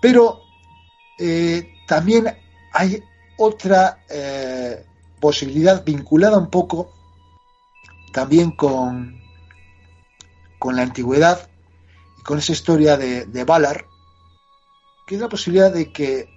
[0.02, 0.42] Pero
[1.18, 2.38] eh, también
[2.74, 3.02] hay
[3.38, 4.86] otra eh,
[5.20, 6.92] posibilidad vinculada un poco
[8.12, 9.22] también con,
[10.60, 11.50] con la antigüedad
[12.20, 13.86] y con esa historia de, de Valar,
[15.08, 16.28] que es la posibilidad de que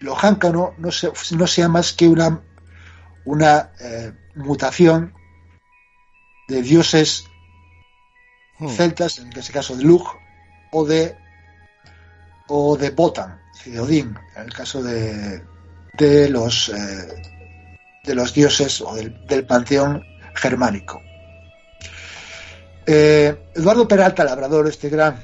[0.00, 0.90] lo jáncano no,
[1.32, 2.42] no sea más que una,
[3.24, 5.14] una eh, mutación
[6.48, 7.24] de dioses
[8.62, 8.68] Hmm.
[8.68, 10.06] celtas, en este caso de Lug,
[10.70, 11.16] o de
[12.48, 15.42] o de Botan, de Odín, en el caso de,
[15.94, 17.22] de los eh,
[18.04, 20.04] de los dioses o del, del panteón
[20.34, 21.00] germánico.
[22.86, 25.14] Eh, Eduardo Peralta Labrador, este gran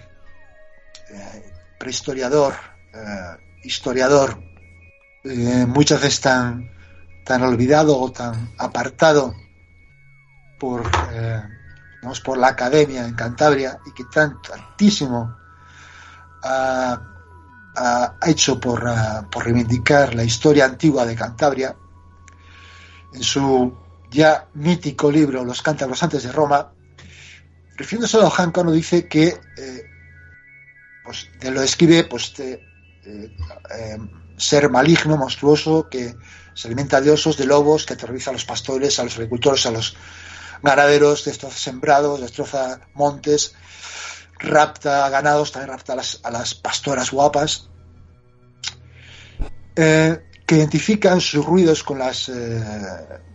[1.10, 2.54] eh, prehistoriador,
[2.94, 4.42] eh, historiador,
[5.66, 6.70] muchas veces tan,
[7.28, 9.34] tan olvidado o tan apartado
[10.58, 10.80] por,
[11.12, 11.42] eh,
[12.24, 15.36] por la academia en Cantabria y que tan- tantísimo
[16.42, 16.98] ha,
[17.76, 21.76] ha hecho por, ah, por reivindicar la historia antigua de Cantabria
[23.12, 23.76] en su
[24.10, 26.72] ya mítico libro Los cántabros antes de Roma,
[27.76, 29.82] refiriéndose a los jáncano dice que eh,
[31.04, 32.58] pues, lo describe pues, eh,
[33.04, 33.98] eh,
[34.38, 36.16] ser maligno, monstruoso, que
[36.58, 39.70] se alimenta de osos, de lobos, que aterroriza a los pastores, a los agricultores, a
[39.70, 39.94] los
[40.60, 43.54] ganaderos, destroza sembrados, destroza montes,
[44.40, 47.70] rapta ganados, también rapta a las, a las pastoras guapas,
[49.76, 52.60] eh, que identifican sus ruidos con las eh,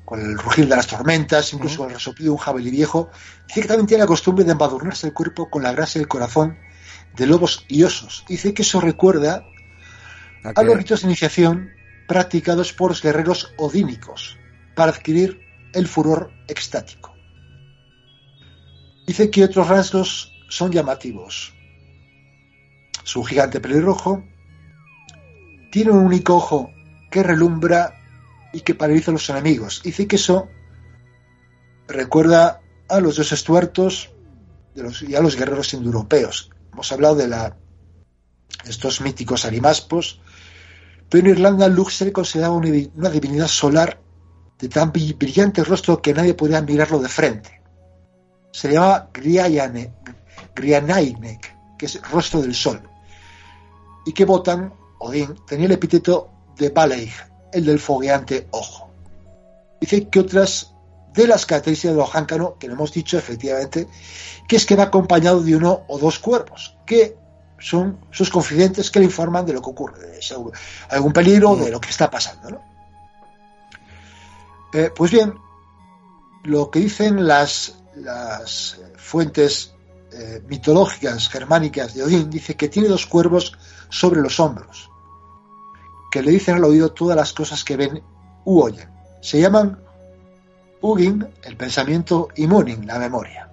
[0.03, 3.09] con el rugir de las tormentas, incluso con el resoplido de un jabalí viejo.
[3.47, 6.57] Dice que también tiene la costumbre de embadurnarse el cuerpo con la grasa del corazón
[7.15, 8.25] de lobos y osos.
[8.27, 9.45] Dice que eso recuerda
[10.43, 11.71] ¿A a los ritos de iniciación
[12.07, 14.37] practicados por los guerreros odínicos
[14.75, 15.39] para adquirir
[15.73, 17.13] el furor extático.
[19.05, 21.53] Dice que otros rasgos son llamativos.
[23.03, 24.23] Su gigante pelirrojo
[25.71, 26.71] tiene un único ojo
[27.11, 27.93] que relumbra
[28.53, 29.81] y que paraliza a los enemigos.
[29.83, 30.47] Dice que eso
[31.87, 34.11] recuerda a los dioses tuertos
[34.75, 36.51] de los, y a los guerreros indoeuropeos.
[36.71, 37.57] Hemos hablado de la,
[38.65, 40.21] estos míticos arimaspos,
[41.13, 43.99] pero en Irlanda Lux se le consideraba una, divi- una divinidad solar
[44.57, 47.61] de tan bri- brillante rostro que nadie podía mirarlo de frente.
[48.51, 49.91] Se llamaba Grianainek,
[51.77, 52.81] que es rostro del sol,
[54.07, 57.13] y que Botan, Odín, tenía el epíteto de Baleig,
[57.51, 58.89] el del fogueante ojo.
[59.79, 60.73] Dice que otras
[61.13, 63.87] de las características de los jáncano, que lo hemos dicho efectivamente,
[64.47, 67.17] que es que va acompañado de uno o dos cuervos, que
[67.59, 70.19] son sus confidentes que le informan de lo que ocurre, de
[70.89, 72.49] algún peligro, de lo que está pasando.
[72.49, 72.61] ¿no?
[74.73, 75.33] Eh, pues bien,
[76.43, 79.73] lo que dicen las, las fuentes
[80.11, 83.57] eh, mitológicas germánicas de Odín dice que tiene dos cuervos
[83.89, 84.89] sobre los hombros,
[86.11, 88.03] que le dicen al oído todas las cosas que ven
[88.45, 88.89] u oyen.
[89.21, 89.79] Se llaman
[90.81, 93.52] Ugin, el pensamiento, y Munin, la memoria.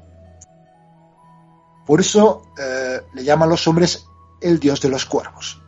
[1.91, 4.07] Por eso eh, le llaman los hombres
[4.41, 5.61] el dios de los cuervos.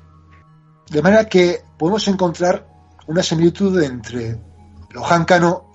[0.88, 2.64] De manera que podemos encontrar
[3.08, 4.40] una similitud entre
[4.90, 5.68] lo Hankano,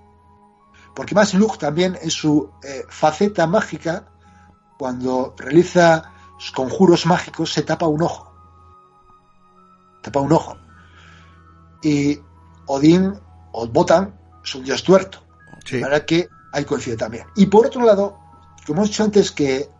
[0.95, 4.07] porque más Lug también en su eh, faceta mágica,
[4.79, 8.33] cuando realiza sus conjuros mágicos, se tapa un ojo.
[10.01, 10.55] Tapa un ojo.
[11.83, 12.21] Y
[12.67, 13.19] Odín,
[13.51, 15.19] o Botan, es un dios tuerto.
[15.65, 15.81] Sí.
[15.81, 17.25] Para que hay coincide también.
[17.35, 18.17] Y por otro lado,
[18.65, 19.75] como hemos dicho antes, que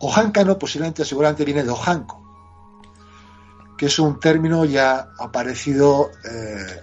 [0.00, 2.22] Ojáncano posiblemente, seguramente viene de Ojanco,
[3.78, 6.80] que es un término ya aparecido eh,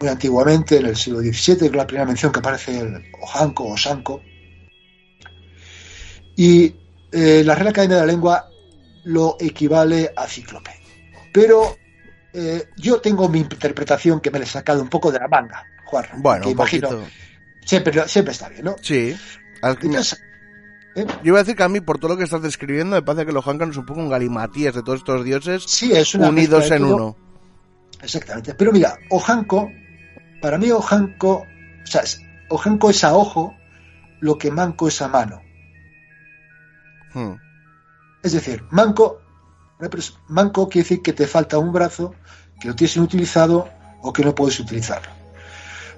[0.00, 3.68] muy antiguamente, en el siglo XVII, que es la primera mención que aparece el Ojanco
[3.68, 4.22] o Sanco.
[6.36, 6.74] Y
[7.12, 8.48] eh, la Real Academia de la Lengua
[9.04, 10.72] lo equivale a cíclope.
[11.32, 11.76] Pero
[12.32, 15.64] eh, yo tengo mi interpretación que me la he sacado un poco de la manga,
[15.86, 16.06] Juan.
[16.16, 17.10] Bueno, que un imagino, poquito.
[17.64, 18.76] siempre, siempre está bien, ¿no?
[18.80, 19.14] Sí.
[19.62, 20.20] Entonces,
[20.96, 21.06] ¿eh?
[21.22, 23.26] Yo iba a decir que a mí, por todo lo que estás describiendo, me parece
[23.26, 26.70] que los Hankan es un poco un galimatías de todos estos dioses sí, es unidos
[26.70, 26.94] en todo.
[26.96, 27.16] uno.
[28.02, 28.54] Exactamente.
[28.54, 29.70] Pero mira, Ojanco,
[30.40, 31.44] para mí Ojanco,
[31.82, 33.54] o sea, es- Ojanco es a ojo
[34.20, 35.40] lo que Manco es a mano.
[37.14, 37.34] Hmm.
[38.22, 39.20] Es decir, Manco,
[40.28, 42.14] Manco quiere decir que te falta un brazo,
[42.60, 43.68] que lo tienes inutilizado
[44.00, 45.10] o que no puedes utilizarlo.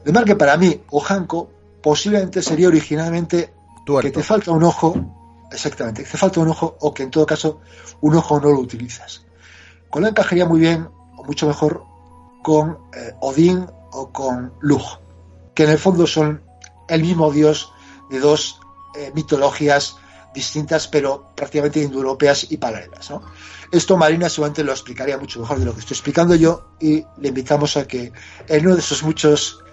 [0.05, 1.51] De manera que para mí, Ojanco
[1.83, 3.54] posiblemente sería originalmente
[3.85, 7.27] que te falta un ojo, exactamente, que te falta un ojo o que en todo
[7.27, 7.61] caso
[8.01, 9.27] un ojo no lo utilizas.
[9.91, 11.85] Con la encajaría muy bien, o mucho mejor,
[12.43, 14.83] con eh, Odín o con Lug,
[15.55, 16.43] que en el fondo son
[16.89, 17.73] el mismo dios
[18.11, 18.61] de dos
[18.97, 19.97] eh, mitologías
[20.35, 23.13] distintas, pero prácticamente indoeuropeas y paralelas.
[23.71, 27.29] Esto Marina seguramente lo explicaría mucho mejor de lo que estoy explicando yo y le
[27.29, 28.13] invitamos a que
[28.49, 29.64] en uno de esos muchos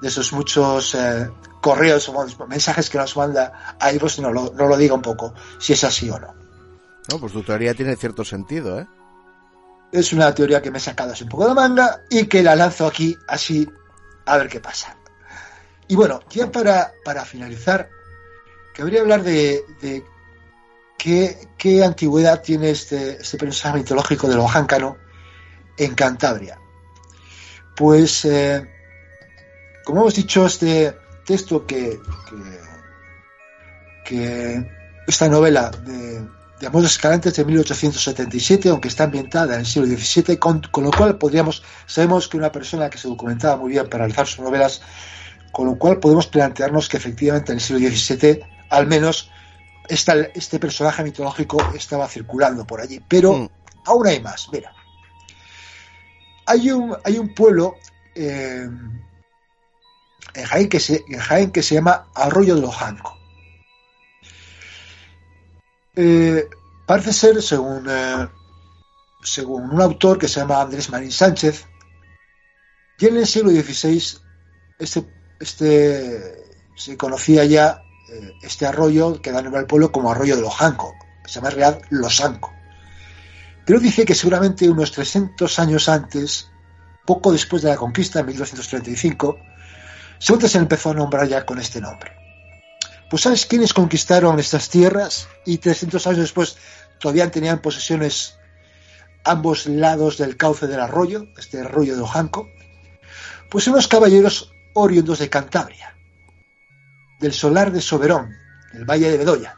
[0.00, 1.30] de esos muchos eh,
[1.60, 5.72] correos o mensajes que nos manda a nos lo, nos lo diga un poco si
[5.72, 6.34] es así o no.
[7.10, 8.86] No, pues tu teoría tiene cierto sentido, ¿eh?
[9.92, 12.56] Es una teoría que me he sacado así un poco de manga y que la
[12.56, 13.68] lanzo aquí así
[14.26, 14.96] a ver qué pasa.
[15.88, 17.88] Y bueno, ya para, para finalizar,
[18.74, 20.04] cabría hablar de, de
[20.98, 24.96] qué, qué antigüedad tiene este, este personaje mitológico del Ojáncano
[25.78, 26.58] en Cantabria.
[27.76, 28.75] Pues, eh,
[29.86, 32.60] como hemos dicho, este texto que, que,
[34.04, 34.70] que
[35.06, 36.26] esta novela de,
[36.58, 40.90] de Amores Escalantes de 1877, aunque está ambientada en el siglo XVII, con, con, lo
[40.90, 44.82] cual podríamos, sabemos que una persona que se documentaba muy bien para realizar sus novelas,
[45.52, 49.30] con lo cual podemos plantearnos que efectivamente en el siglo XVII, al menos,
[49.88, 53.00] esta, este personaje mitológico estaba circulando por allí.
[53.06, 53.48] Pero Mm.
[53.84, 54.72] aún hay más, mira.
[56.46, 57.76] Hay un, hay un pueblo
[58.16, 58.68] eh,
[60.36, 63.16] en, Jaén que se, en Jaén que se llama Arroyo de Ojanco.
[65.96, 66.48] Eh,
[66.86, 68.28] parece ser, según, eh,
[69.22, 71.66] según un autor que se llama Andrés Marín Sánchez,
[72.98, 74.02] y en el siglo XVI
[74.78, 75.06] este,
[75.40, 76.44] este,
[76.76, 80.94] se conocía ya eh, este arroyo que da nombre al pueblo como Arroyo de Lojanco,
[81.26, 82.52] se llama en realidad Losanco.
[83.64, 86.48] Pero dice que seguramente unos 300 años antes,
[87.04, 89.36] poco después de la conquista, en 1235,
[90.18, 92.12] seguramente se empezó a nombrar ya con este nombre.
[93.08, 96.56] Pues ¿sabes quiénes conquistaron estas tierras y 300 años después
[96.98, 98.36] todavía tenían posesiones
[99.24, 102.48] ambos lados del cauce del arroyo, este arroyo de Ojanco?
[103.50, 105.96] Pues unos caballeros oriundos de Cantabria,
[107.20, 108.34] del solar de Soberón,
[108.72, 109.56] del valle de Bedoya,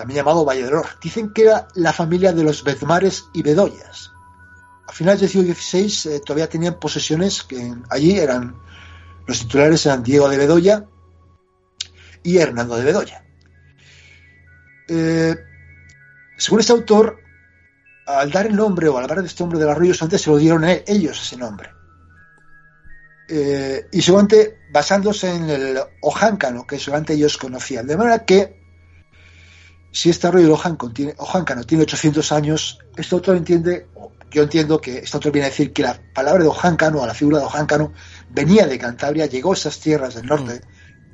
[0.00, 0.86] también llamado Valle del Or.
[1.02, 4.10] Dicen que era la familia de los Bedmares y Bedoyas.
[4.88, 8.56] A finales del siglo XVI eh, todavía tenían posesiones que allí eran,
[9.30, 10.84] los titulares eran Diego de Bedoya,
[12.22, 13.24] y Hernando de Bedoya.
[14.88, 15.36] Eh,
[16.36, 17.18] según este autor,
[18.06, 20.36] al dar el nombre o al hablar de este nombre del arroyo, antes se lo
[20.36, 21.70] dieron ellos ese nombre.
[23.28, 27.86] Eh, y seguramente basándose en el Ojáncano, que seguramente ellos conocían.
[27.86, 28.60] De manera que,
[29.92, 31.14] si este arroyo de Ojáncano tiene,
[31.66, 33.86] tiene 800 años, este autor entiende,
[34.30, 37.14] yo entiendo que este autor viene a decir que la palabra de Ojáncano, o la
[37.14, 37.92] figura de Ojáncano,
[38.30, 40.60] venía de Cantabria, llegó a esas tierras del norte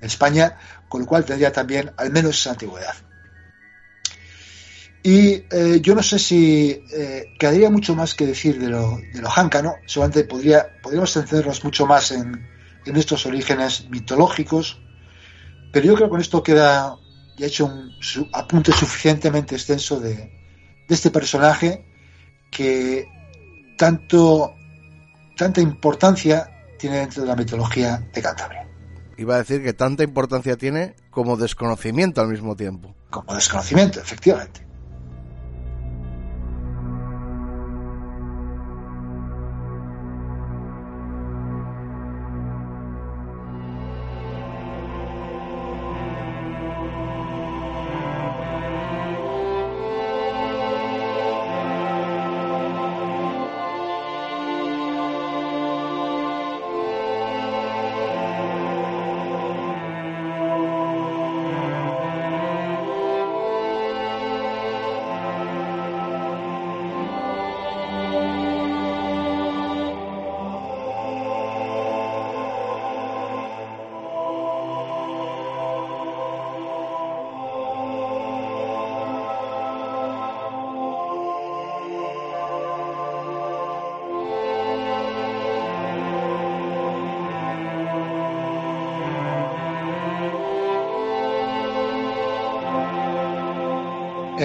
[0.00, 0.56] de España,
[0.88, 2.94] con lo cual tendría también al menos esa antigüedad.
[5.02, 9.20] Y eh, yo no sé si eh, quedaría mucho más que decir de lo, de
[9.20, 9.30] lo
[9.86, 12.44] solamente podría, podríamos encendernos mucho más en,
[12.84, 14.80] en estos orígenes mitológicos,
[15.72, 16.96] pero yo creo que con esto queda
[17.36, 17.92] ya hecho un
[18.32, 21.84] apunte suficientemente extenso de, de este personaje
[22.50, 23.06] que
[23.76, 24.54] tanto
[25.36, 28.66] tanta importancia tiene dentro de la mitología de Cantabria.
[29.18, 32.94] Iba a decir que tanta importancia tiene como desconocimiento al mismo tiempo.
[33.10, 34.65] Como desconocimiento, efectivamente.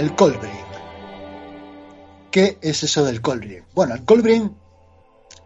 [0.01, 0.65] El Colbrin.
[2.31, 3.63] ¿Qué es eso del Colbrin?
[3.75, 4.51] Bueno, el Colbrin,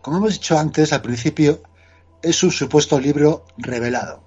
[0.02, 1.62] como hemos dicho antes al principio,
[2.22, 4.24] es un supuesto libro revelado.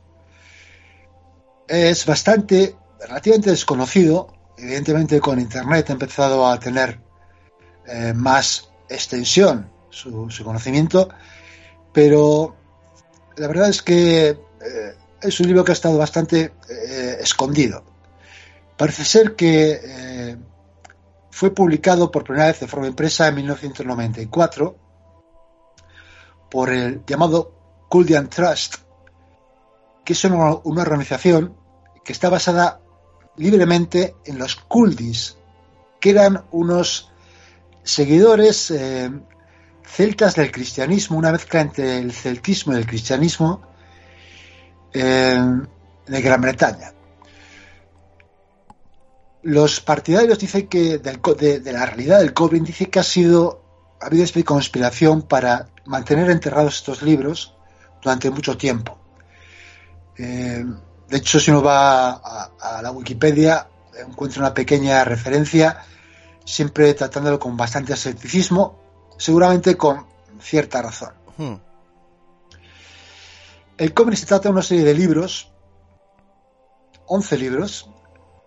[1.66, 7.01] Es bastante, relativamente desconocido, evidentemente con Internet ha empezado a tener
[7.87, 11.09] eh, más extensión su, conocimiento,
[11.91, 12.55] pero
[13.39, 17.83] la verdad es que eh, es un libro que ha estado bastante eh, escondido.
[18.76, 20.18] Parece ser que
[21.39, 24.76] fue publicado por primera vez de forma impresa en 1994
[26.51, 27.53] por el llamado
[27.89, 28.78] Kuldian Trust,
[30.05, 31.55] que es una, organización
[32.05, 32.80] que está basada
[33.36, 35.36] libremente en los Kuldis,
[36.01, 37.12] que eran unos
[37.84, 39.09] seguidores eh,
[39.86, 43.62] celtas del cristianismo, una mezcla entre el celtismo y el cristianismo
[44.93, 45.39] eh,
[46.05, 46.97] de Gran Bretaña.
[49.43, 53.64] Los partidarios dicen que de, la realidad del COVID dice que ha sido
[54.01, 57.55] ha habido conspiración para mantener enterrados estos libros
[58.01, 58.97] durante mucho tiempo.
[60.16, 60.64] Eh,
[61.09, 63.68] de hecho, si uno va a, la Wikipedia,
[64.07, 65.84] encuentra una pequeña referencia,
[66.45, 68.78] siempre tratándolo con bastante escepticismo,
[69.16, 70.07] seguramente con
[70.41, 71.12] cierta razón.
[71.36, 71.55] Hmm.
[73.78, 75.51] El cómic se trata de una serie de libros,
[77.07, 77.91] 11 libros,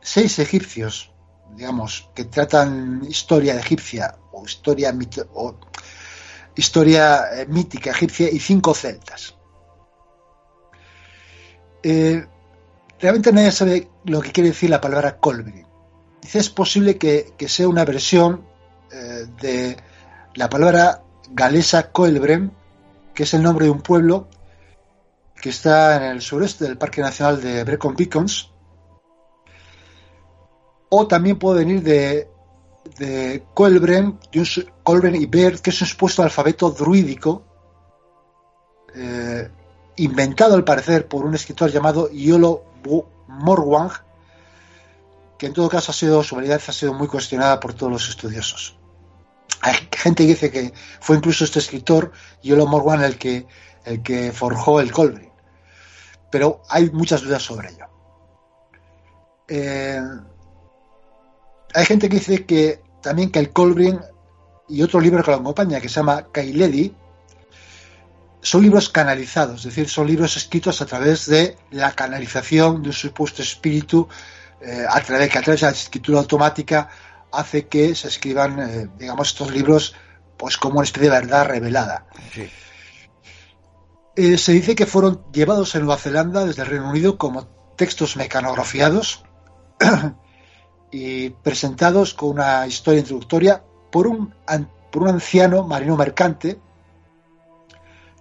[0.02, 1.12] seis egipcios,
[1.56, 4.94] digamos, que tratan historia egipcia o historia,
[5.34, 5.56] o
[6.56, 9.36] historia eh, mítica egipcia y cinco celtas.
[11.84, 12.26] Eh,
[13.00, 15.66] realmente nadie sabe lo que quiere decir la palabra Colbrin.
[16.22, 18.46] Dice es posible que, sea una versión
[18.92, 19.78] eh, de
[20.36, 22.52] la palabra galesa Coelbren,
[23.14, 24.28] que es el nombre de un pueblo
[25.42, 28.51] que está en el sureste del Parque Nacional de Brecon Beacons,
[30.94, 32.30] o también puede venir de,
[32.98, 37.44] de Colbren, y Baird, que es un supuesto alfabeto druídico,
[38.94, 39.50] eh,
[39.96, 42.66] inventado al parecer por un escritor llamado Iolo
[43.30, 43.92] Morwang,
[45.38, 48.10] que en todo caso ha sido, su validez ha sido muy cuestionada por todos los
[48.10, 48.78] estudiosos.
[49.62, 52.12] Hay gente que dice que fue incluso este escritor,
[52.44, 53.48] Iolo Morwang, el que,
[53.86, 55.32] el que forjó el Colbrin.
[56.30, 57.86] Pero hay muchas dudas sobre ello.
[59.48, 60.02] Eh,
[61.74, 64.00] hay gente que dice que también que el Colbrin
[64.70, 66.96] y otro libro que lo acompaña, que se llama Kailedi,
[68.42, 72.94] son libros canalizados, es decir, son libros escritos a través de la canalización de un
[72.94, 74.08] supuesto espíritu,
[74.62, 76.90] eh, a través que a través de la escritura automática
[77.32, 79.96] hace que se escriban, eh, digamos, estos libros,
[80.38, 82.08] pues como una especie de verdad revelada.
[84.16, 87.46] Eh, se dice que fueron llevados en Nueva Zelanda desde el Reino Unido como
[87.78, 89.24] textos mecanografiados
[90.92, 94.34] y presentados con una historia introductoria por un,
[94.92, 96.60] por un anciano marino mercante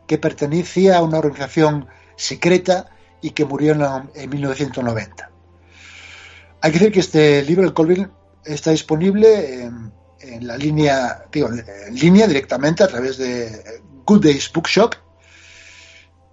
[0.07, 2.91] que pertenecía a una organización secreta
[3.23, 3.73] y que murió
[4.15, 5.31] en, 1990.
[6.63, 8.11] Hay que decir que este libro, el Colvin,
[8.45, 14.95] está disponible en, la línea, en línea directamente a través de Good Days Bookshop,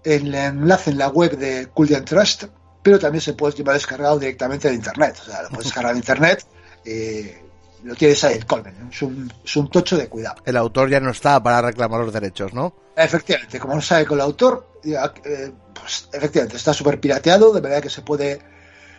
[0.04, 2.46] en el enlace en la web de Culdian Trust
[2.88, 5.18] pero también se puede llevar descargado directamente de internet.
[5.20, 6.46] O sea, lo puedes descargar de internet,
[6.86, 7.44] eh,
[7.84, 8.88] lo tienes ahí, el Colmen.
[8.90, 10.42] Es un, es un tocho de cuidado.
[10.46, 12.74] El autor ya no está para reclamar los derechos, ¿no?
[12.96, 17.60] Efectivamente, como no sabe con el autor, ya, eh, pues efectivamente está súper pirateado, de
[17.60, 18.40] verdad que se puede,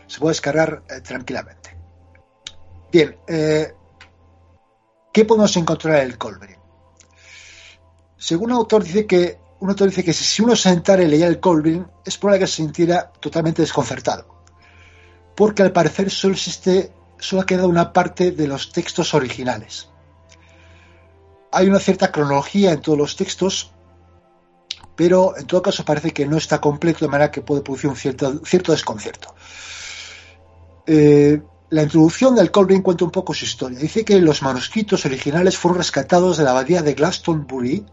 [0.07, 1.75] se puede descargar eh, tranquilamente.
[2.93, 3.73] Bien, eh,
[5.15, 6.59] ¿qué podemos encontrar en el Colbrin?
[8.19, 11.27] Según un autor dice que un autor dice que si uno se sentara y leía
[11.27, 14.27] el Colbrin, es probable que se sintiera totalmente desconcertado.
[15.35, 19.89] Porque al parecer solo existe, solo ha quedado una parte de los textos originales.
[21.51, 23.73] Hay una cierta cronología en todos los textos,
[24.95, 27.97] pero en todo caso parece que no está completo, de manera que puede producir un
[27.97, 29.35] cierto, cierto desconcierto.
[30.87, 31.41] Eh,
[31.71, 33.79] la introducción del Colbrin cuenta un poco su historia.
[33.79, 37.85] Dice que los manuscritos originales fueron rescatados de la abadía de Glastonbury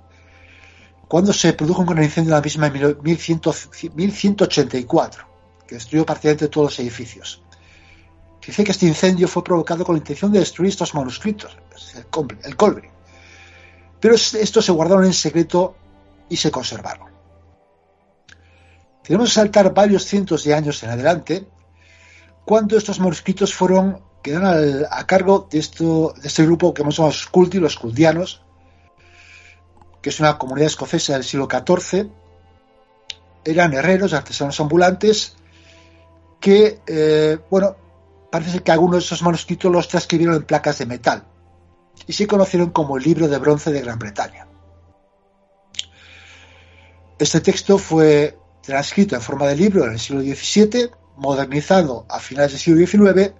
[1.07, 5.25] cuando se produjo un gran incendio en la misma en 1184,
[5.67, 7.41] que destruyó prácticamente todos los edificios.
[8.45, 11.57] Dice que este incendio fue provocado con la intención de destruir estos manuscritos,
[12.43, 12.91] el Colbrin.
[13.99, 15.75] Pero estos se guardaron en secreto
[16.29, 17.07] y se conservaron.
[19.03, 21.47] Tenemos que saltar varios cientos de años en adelante,
[22.45, 27.13] cuando estos manuscritos fueron quedaron a cargo de, esto, de este grupo que hemos llamado
[27.13, 28.41] los culti, los cultianos,
[30.05, 32.11] que es una comunidad escocesa del siglo XIV.
[33.43, 35.35] Eran herreros, artesanos ambulantes,
[36.39, 37.75] que, eh, bueno,
[38.31, 41.23] parece que algunos de esos manuscritos los transcribieron en placas de metal
[42.05, 44.45] y se conocieron como el libro de bronce de Gran Bretaña.
[47.17, 52.51] Este texto fue transcrito en forma de libro en el siglo XVII, modernizado a finales
[52.51, 53.33] del siglo XIX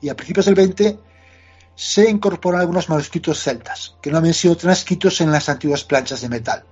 [0.00, 0.96] y a principios del XX
[1.78, 6.28] se incorporan algunos manuscritos celtas que no habían sido transcritos en las antiguas planchas de
[6.28, 6.64] metal.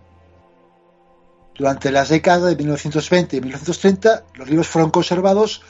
[1.55, 5.63] Durante las décadas de 1920 y 1930, los libros fueron conservados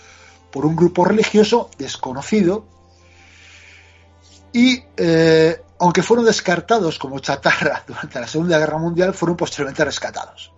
[0.50, 2.64] por un grupo religioso desconocido
[4.54, 10.50] y, eh, aunque fueron descartados como chatarra durante la Segunda Guerra Mundial, fueron posteriormente rescatados.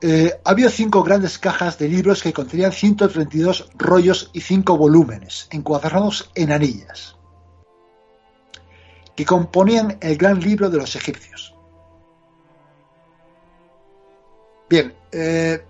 [0.00, 6.30] Eh, había cinco grandes cajas de libros que contenían 132 rollos y cinco volúmenes, encuadernados
[6.36, 7.16] en anillas,
[9.16, 11.52] que componían el gran libro de los egipcios.
[14.70, 15.64] Bien, eh,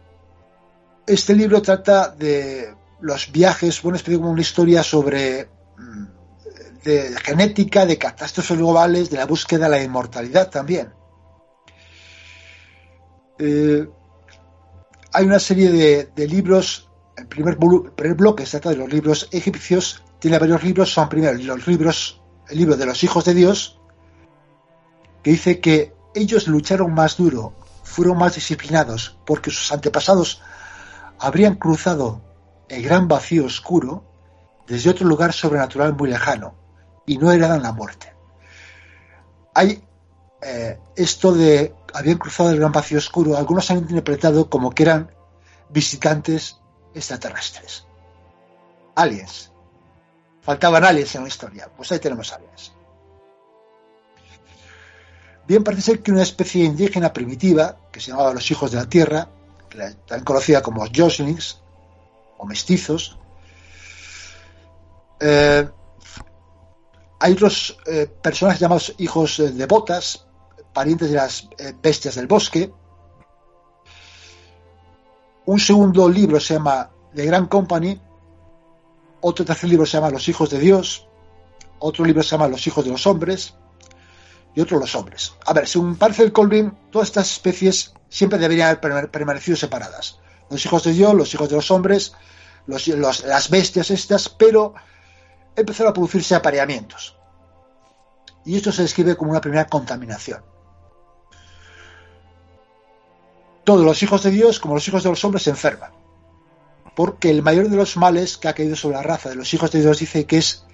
[1.07, 5.49] este libro trata de los viajes, bueno, es como una historia sobre
[5.79, 6.05] mm,
[6.85, 10.93] de genética, de catástrofes globales, de la búsqueda de la inmortalidad también.
[13.39, 13.89] Eh,
[15.13, 15.71] hay una serie
[16.15, 21.09] de, libros, el primer, bloque se trata de los libros egipcios, tiene varios libros, son
[21.09, 23.81] primero los libros, el libro de los hijos de Dios,
[25.23, 30.43] que dice que ellos lucharon más duro, fueron más disciplinados, porque sus antepasados
[31.19, 32.23] habrían cruzado
[32.69, 34.05] el gran vacío oscuro
[34.67, 36.55] desde otro lugar sobrenatural muy lejano,
[37.07, 38.15] y no heredan la muerte.
[39.55, 39.83] Hay
[40.43, 45.11] eh, esto de habían cruzado el gran vacío oscuro, algunos han interpretado como que eran
[45.69, 46.59] visitantes
[46.95, 47.87] extraterrestres.
[48.95, 49.53] Aliens.
[50.43, 51.71] Faltaban aliens en la historia.
[51.77, 52.73] Pues ahí tenemos aliens.
[55.47, 58.89] Bien, parece ser que una especie indígena primitiva, que se llamaba los hijos de la
[58.89, 59.29] tierra,
[59.69, 61.63] también conocida como Joslings,
[62.37, 63.19] o mestizos,
[65.21, 65.69] eh,
[67.21, 70.28] hay otros eh, personajes llamados hijos de botas,
[70.79, 72.73] parientes de las eh, bestias del bosque.
[75.47, 78.01] Un segundo libro se llama The Grand Company.
[79.21, 81.09] Otro tercer libro se llama Los hijos de Dios.
[81.81, 83.55] Otro libro se llama Los hijos de los hombres.
[84.55, 85.33] Y otro Los hombres.
[85.47, 90.21] A ver, según parece el Colvin, todas estas especies siempre deberían haber permanecido separadas.
[90.49, 92.13] Los hijos de Dios, los hijos de los hombres,
[92.69, 94.75] las bestias estas, pero
[95.57, 97.17] empezaron a producirse apareamientos.
[98.45, 100.41] Y esto se describe como una primera contaminación.
[103.69, 105.91] Todos los hijos de Dios como los hijos de los hombres se enferman.
[106.97, 109.71] Porque el mayor de los males que ha caído sobre la raza de los hijos
[109.71, 110.65] de Dios dice que es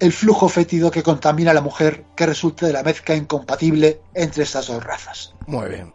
[0.00, 4.42] el flujo fétido que contamina a la mujer que resulta de la mezcla incompatible entre
[4.42, 5.34] estas dos razas.
[5.46, 5.94] Muy bien.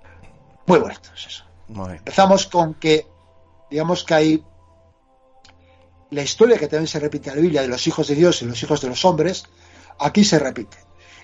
[0.68, 1.44] Muy bonito es eso.
[1.68, 3.06] Empezamos con que,
[3.70, 4.46] digamos que hay
[6.12, 8.46] la historia que también se repite en la Biblia de los hijos de Dios y
[8.46, 9.44] los hijos de los hombres,
[10.00, 10.78] aquí se repite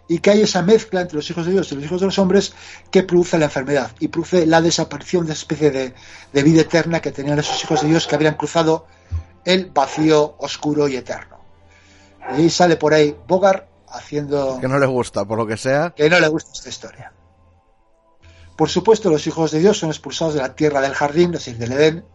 [0.08, 2.20] y que hay esa mezcla entre los hijos de Dios y los hijos de los
[2.20, 2.54] hombres
[2.92, 7.12] que produce la enfermedad y produce la desaparición de esa especie de, vida eterna que
[7.12, 8.88] tenían esos hijos de Dios que habían cruzado
[9.44, 11.38] el vacío oscuro y eterno.
[12.32, 14.60] Y ahí sale por ahí Bogart haciendo...
[14.60, 15.94] Que no le gusta, por lo que sea.
[15.96, 17.14] Que no le gusta esta historia.
[18.58, 21.58] Por supuesto, los hijos de Dios son expulsados de la tierra del jardín, es decir,
[21.58, 22.06] del Edén,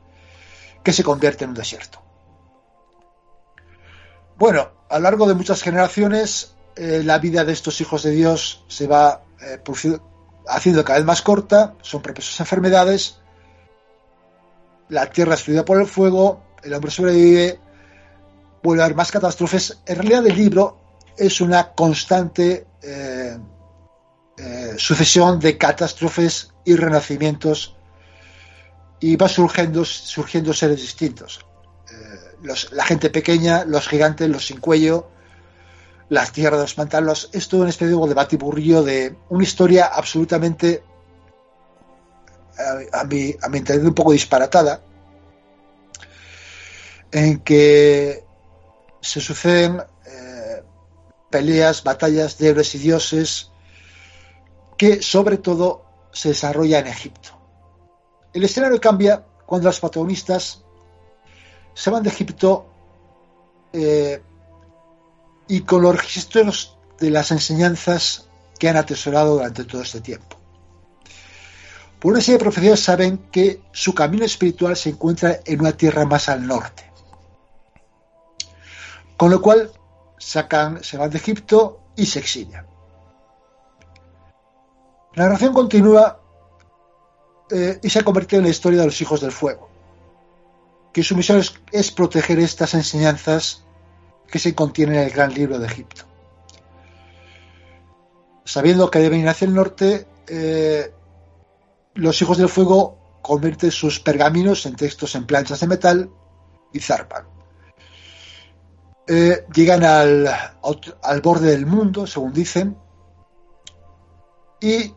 [0.82, 2.02] que se convierte en un desierto.
[4.36, 8.64] Bueno, a lo largo de muchas generaciones, eh, la vida de estos hijos de Dios
[8.68, 9.62] se va eh,
[10.48, 13.18] haciendo cada vez más corta, son propias enfermedades,
[14.88, 17.58] la tierra es por el fuego, el hombre sobrevive,
[18.62, 19.78] vuelve a haber más catástrofes.
[19.86, 20.78] En realidad el libro
[21.16, 23.38] es una constante eh,
[24.76, 27.76] sucesión de catástrofes y renacimientos
[29.00, 31.44] y va surgiendo, surgiendo seres distintos
[32.72, 35.08] la gente pequeña, los gigantes, los sin cuello,
[36.12, 40.84] las tierras de los pantanos, es todo una especie de batiburrillo de una historia absolutamente,
[42.92, 44.82] a, mi, a mi entender, un poco disparatada,
[47.10, 48.26] en que
[49.00, 50.62] se suceden eh,
[51.30, 53.50] peleas, batallas de y dioses,
[54.76, 57.30] que sobre todo se desarrolla en Egipto.
[58.34, 60.62] El escenario cambia cuando los protagonistas
[61.72, 62.66] se van de Egipto
[63.72, 64.20] eh,
[65.52, 68.26] y con los registros de las enseñanzas
[68.58, 70.38] que han atesorado durante todo este tiempo.
[72.00, 76.06] Por una serie de profecías saben que su camino espiritual se encuentra en una tierra
[76.06, 76.90] más al norte.
[79.18, 79.70] Con lo cual
[80.18, 82.66] sacan, se van de Egipto y se exilian.
[85.12, 86.18] La narración continúa
[87.50, 89.68] eh, y se ha convertido en la historia de los hijos del fuego
[90.92, 91.42] que su misión
[91.72, 93.61] es, proteger estas enseñanzas
[94.32, 96.04] que se contienen en el gran libro de Egipto.
[98.44, 100.90] Sabiendo que deben ir hacia el norte, eh,
[101.94, 106.10] los hijos del fuego convierten sus pergaminos en textos en planchas de metal
[106.72, 107.26] y zarpan.
[109.06, 110.26] Eh, llegan al,
[111.02, 112.78] al borde del mundo, según dicen,
[114.62, 114.94] y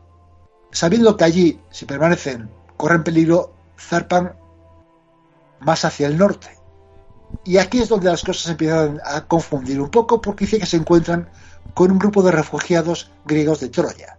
[0.72, 4.38] sabiendo que allí, si permanecen, corren peligro, zarpan
[5.60, 6.56] más hacia el norte.
[7.44, 10.78] Y aquí es donde las cosas empiezan a confundir un poco porque dice que se
[10.78, 11.30] encuentran
[11.74, 14.18] con un grupo de refugiados griegos de Troya.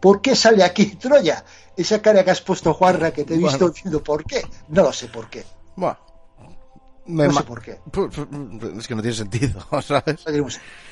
[0.00, 1.44] ¿Por qué sale aquí Troya?
[1.76, 4.42] Esa cara que has puesto, Juanra, que te he visto diciendo por qué.
[4.68, 5.44] No lo sé por qué.
[5.76, 5.98] Bueno,
[7.06, 7.78] no sé por qué.
[8.78, 10.24] Es que no tiene sentido, ¿sabes?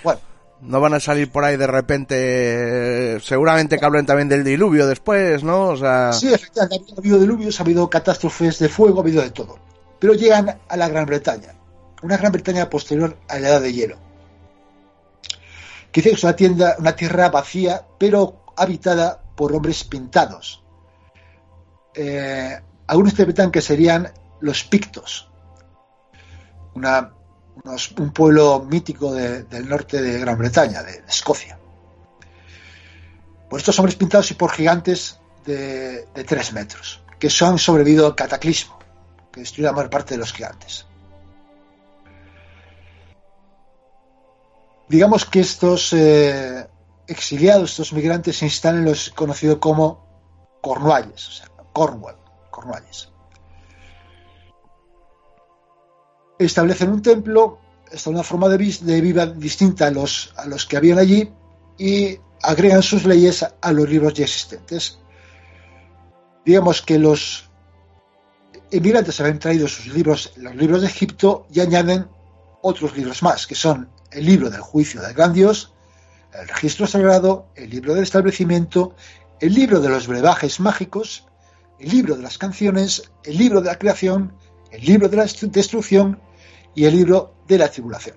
[0.03, 0.21] Bueno.
[0.61, 5.45] No van a salir por ahí de repente, seguramente que hablen también del diluvio después,
[5.45, 5.69] ¿no?
[5.69, 6.13] O sea...
[6.13, 9.57] Sí, efectivamente, ha habido diluvios, ha habido catástrofes de fuego, ha habido de todo
[9.99, 11.55] pero llegan a la Gran Bretaña,
[12.03, 13.97] una Gran Bretaña posterior a la Edad de Hielo.
[15.91, 20.63] Que es una, tienda, una tierra vacía, pero habitada por hombres pintados.
[21.95, 25.29] Eh, algunos interpretan que serían los pictos,
[26.75, 31.59] un pueblo mítico del norte de Gran Bretaña, de, Escocia.
[33.51, 38.15] Por estos hombres pintados y por gigantes de, de tres metros, que han sobrevivido al
[38.15, 38.79] cataclismo
[39.39, 40.87] que la mayor parte de los gigantes.
[44.89, 46.67] Digamos que estos eh,
[47.07, 50.07] exiliados, estos migrantes, se instalan en los conocidos como
[50.63, 52.17] Cornualles, o sea, Cornwall,
[52.51, 53.11] Cornualles.
[56.39, 57.59] Establecen un templo,
[57.91, 61.33] esta una forma de, vida distinta a los, a los que habían allí
[61.77, 64.99] y agregan sus leyes a los libros ya existentes.
[66.45, 67.48] Digamos que los
[68.71, 72.09] emigrantes habían traído sus libros, los libros de Egipto, y añaden
[72.63, 75.75] otros libros más, que son el libro del juicio del gran Dios,
[76.33, 78.95] el registro sagrado, el libro del establecimiento,
[79.41, 81.27] el libro de los brebajes mágicos,
[81.79, 84.35] el libro de las canciones, el libro de la creación,
[84.71, 86.21] el libro de la destrucción
[86.75, 88.17] y el libro de la tribulación.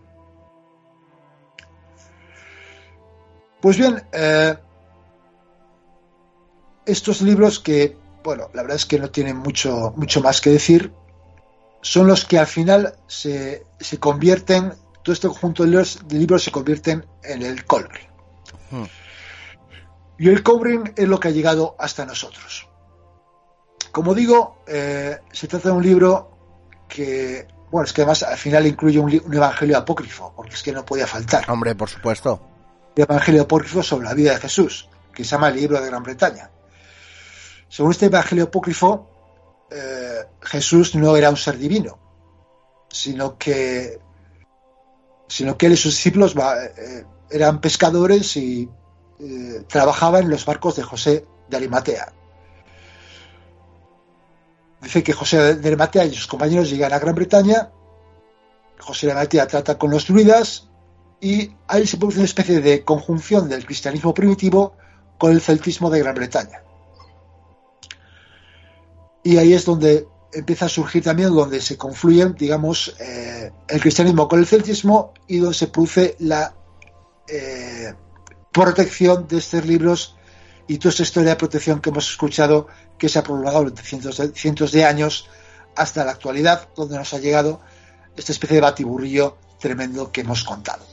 [3.62, 4.56] Pues bien, eh,
[6.86, 10.94] estos libros que bueno, la verdad es que no tienen mucho, mucho más que decir,
[11.82, 17.06] son los que al final se, se convierten, todo este conjunto de libros, se convierten
[17.24, 18.08] en el Colbrin.
[18.70, 18.86] Hmm.
[20.20, 22.68] Y el Colbrin es lo que ha llegado hasta nosotros.
[23.92, 26.32] Como digo, eh, se trata de un libro
[26.88, 30.72] que, bueno, es que además al final incluye un, un, evangelio apócrifo, porque es que
[30.72, 31.50] no podía faltar.
[31.50, 32.40] Hombre, por supuesto.
[32.96, 36.04] Un evangelio apócrifo sobre la vida de Jesús, que se llama el libro de Gran
[36.04, 36.52] Bretaña.
[37.72, 39.08] Según este evangelio apócrifo,
[39.72, 41.98] eh, Jesús no era un ser divino,
[42.90, 43.98] sino que,
[45.30, 48.70] sino que él y sus discípulos eh, eran pescadores y
[49.22, 52.12] eh, trabajaban en los barcos de José de Arimatea.
[54.82, 57.72] Dice que José de Arimatea y sus compañeros llegan a Gran Bretaña,
[58.80, 60.68] José de Arimatea trata con los druidas
[61.22, 64.76] y ahí se produce una especie de conjunción del cristianismo primitivo
[65.18, 66.64] con el celtismo de Gran Bretaña.
[69.24, 74.28] Y ahí es donde empieza a surgir también donde se confluyen, digamos, eh, el cristianismo
[74.28, 76.56] con el celtismo y donde se produce la
[77.28, 77.94] eh,
[78.52, 80.16] protección de estos libros
[80.68, 82.68] y toda esta historia de protección que hemos escuchado
[82.98, 85.30] que se ha prolongado durante cientos de, cientos de años
[85.76, 87.62] hasta la actualidad, donde nos ha llegado
[88.16, 90.86] esta especie de batiburrillo tremendo que hemos contado.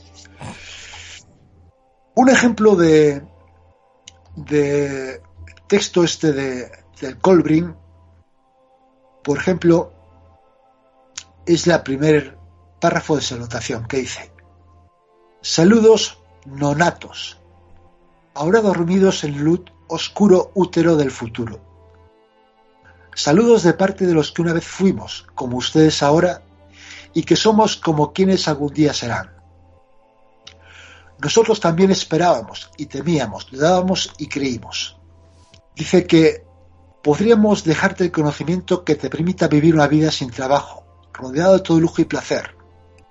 [2.15, 3.21] Un ejemplo de,
[4.35, 5.21] de
[5.67, 6.71] texto este de,
[7.01, 7.75] del Colbrin,
[9.23, 9.91] por ejemplo,
[11.45, 12.37] es la primer
[12.79, 14.31] párrafo de salutación que dice:
[15.41, 17.37] Saludos nonatos,
[18.33, 21.59] ahora dormidos en el oscuro útero del futuro.
[23.13, 26.41] Saludos de parte de los que una vez fuimos, como ustedes ahora,
[27.13, 29.35] y que somos como quienes algún día serán.
[31.21, 34.97] Nosotros también esperábamos y temíamos, dudábamos y creímos.
[35.75, 36.45] Dice que
[37.01, 40.83] podríamos dejarte el conocimiento que te permita vivir una vida sin trabajo,
[41.13, 42.55] rodeado de todo lujo y placer.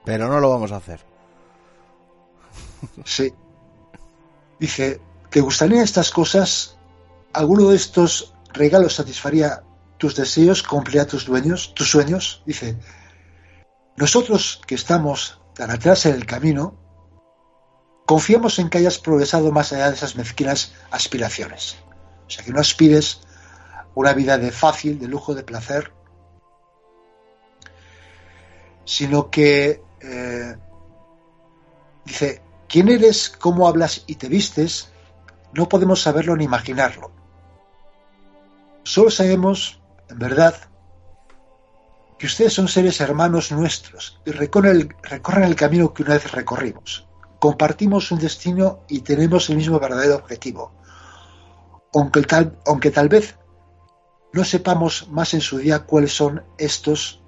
[0.05, 1.05] Pero no lo vamos a hacer.
[3.05, 3.33] Sí.
[4.59, 6.77] Dice, ¿te gustarían estas cosas?
[7.33, 9.63] ¿Alguno de estos regalos satisfaría
[9.99, 12.43] tus deseos, cumplirá tus dueños, tus sueños?
[12.47, 12.77] Dice,
[13.97, 16.75] nosotros que estamos tan atrás en el camino,
[18.07, 21.77] confiamos en que hayas progresado más allá de esas mezquinas aspiraciones.
[22.27, 23.21] O sea, que no aspires
[23.99, 25.93] una vida de fácil, de lujo, de placer,
[28.85, 30.57] sino que eh,
[32.05, 34.93] dice, ¿quién eres, cómo hablas y te vistes?
[35.53, 37.11] No podemos saberlo ni imaginarlo.
[38.85, 40.55] Solo sabemos, en verdad,
[42.19, 46.31] que ustedes son seres hermanos nuestros y recorren el, recorren el camino que una vez
[46.31, 47.09] recorrimos.
[47.41, 50.73] Compartimos un destino y tenemos el mismo verdadero objetivo.
[51.95, 53.37] Aunque tal, aunque tal vez
[54.33, 57.23] no sepamos más en su día cuáles son estos,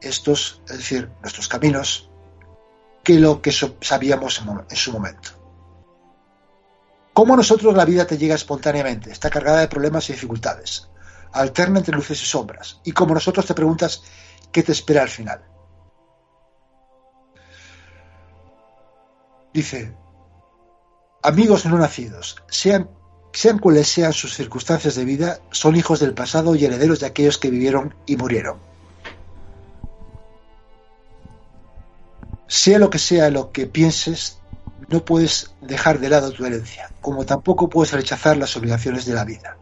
[0.00, 2.10] estos, es decir, nuestros caminos,
[3.02, 5.30] que lo que sabíamos en su momento.
[7.12, 9.10] ¿Cómo a nosotros la vida te llega espontáneamente?
[9.10, 10.90] Está cargada de problemas y dificultades
[11.32, 12.80] alterna entre luces y sombras.
[12.84, 14.02] Y como nosotros te preguntas,
[14.52, 15.44] ¿qué te espera al final?
[19.52, 19.96] Dice,
[21.22, 22.88] amigos no nacidos, sean,
[23.32, 27.38] sean cuales sean sus circunstancias de vida, son hijos del pasado y herederos de aquellos
[27.38, 28.58] que vivieron y murieron.
[32.46, 34.38] Sea lo que sea lo que pienses,
[34.88, 39.24] no puedes dejar de lado tu herencia, como tampoco puedes rechazar las obligaciones de la
[39.24, 39.56] vida.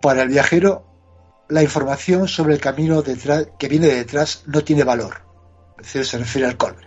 [0.00, 0.84] Para el viajero,
[1.48, 5.22] la información sobre el camino detrás, que viene de detrás no tiene valor.
[5.82, 6.85] Se refiere al colbre.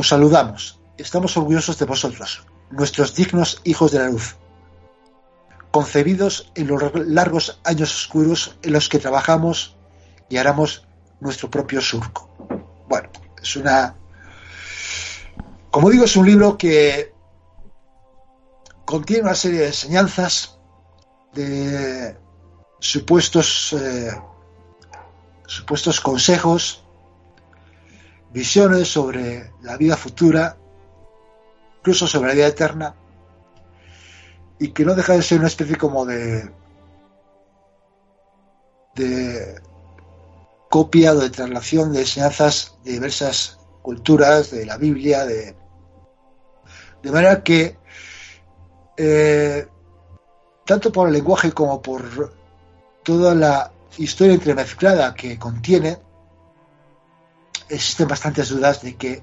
[0.00, 0.78] Os saludamos.
[0.96, 4.36] Estamos orgullosos de vosotros, nuestros dignos hijos de la luz,
[5.72, 9.76] concebidos en los largos años oscuros en los que trabajamos
[10.28, 10.86] y haremos
[11.18, 12.30] nuestro propio surco.
[12.88, 13.08] Bueno,
[13.42, 13.96] es una...
[15.72, 17.12] Como digo, es un libro que
[18.84, 20.60] contiene una serie de enseñanzas,
[21.32, 22.16] de
[22.78, 24.12] supuestos, eh,
[25.48, 26.84] supuestos consejos,
[28.32, 30.56] visiones sobre la vida futura,
[31.78, 32.94] incluso sobre la vida eterna,
[34.58, 36.50] y que no deja de ser una especie como de
[40.68, 45.56] copia o de traslación de enseñanzas de diversas culturas, de la Biblia, de,
[47.02, 47.78] de manera que
[48.96, 49.66] eh,
[50.66, 52.34] tanto por el lenguaje como por
[53.02, 55.98] toda la historia entremezclada que contiene,
[57.68, 59.22] existen bastantes dudas de que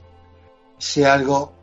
[0.77, 1.53] sea algo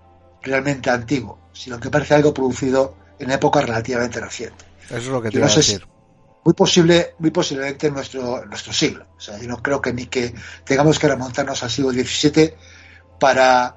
[0.43, 4.65] realmente antiguo, sino que parece algo producido en época relativamente reciente.
[4.87, 5.87] Eso es lo que te iba a decir.
[6.45, 9.07] Muy posible, muy posiblemente en nuestro, nuestro siglo.
[9.17, 12.55] O sea, yo no creo que ni que tengamos que remontarnos al siglo XVII
[13.21, 13.77] para,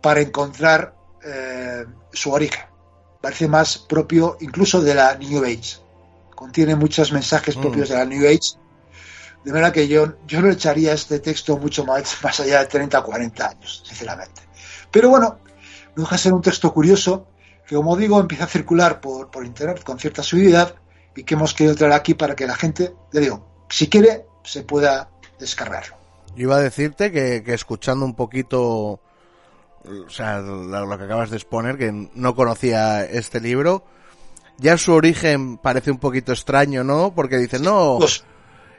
[0.00, 2.64] para encontrar eh, su origen
[3.24, 5.78] parece más propio incluso de la New Age.
[6.34, 7.92] Contiene muchos mensajes propios mm.
[7.92, 8.58] de la New Age.
[9.44, 12.98] De manera que yo, yo no echaría este texto mucho más, más allá de 30
[12.98, 14.42] o 40 años, sinceramente.
[14.90, 15.38] Pero bueno,
[15.96, 17.26] no deja de ser un texto curioso
[17.66, 20.74] que, como digo, empieza a circular por, por Internet con cierta seguridad
[21.16, 24.62] y que hemos querido traer aquí para que la gente, le digo, si quiere, se
[24.62, 25.96] pueda descargarlo.
[26.36, 29.00] Yo iba a decirte que, que escuchando un poquito
[29.84, 33.84] o sea, lo, que acabas de exponer, que no conocía este libro.
[34.58, 37.12] Ya su origen parece un poquito extraño, ¿no?
[37.14, 37.98] Porque dicen, no,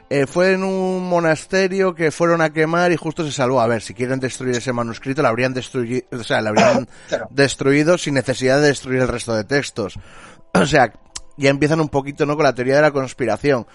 [0.10, 3.60] eh, fue en un monasterio que fueron a quemar y justo se salvó.
[3.60, 6.88] A ver, si quieren destruir ese manuscrito, lo habrían destruido, o sea, lo habrían
[7.32, 10.00] destruido sin necesidad de destruir el resto de textos.
[10.58, 10.94] O sea,
[11.38, 12.36] ya empiezan un poquito, ¿no?
[12.36, 13.68] Con la teoría de la conspiración.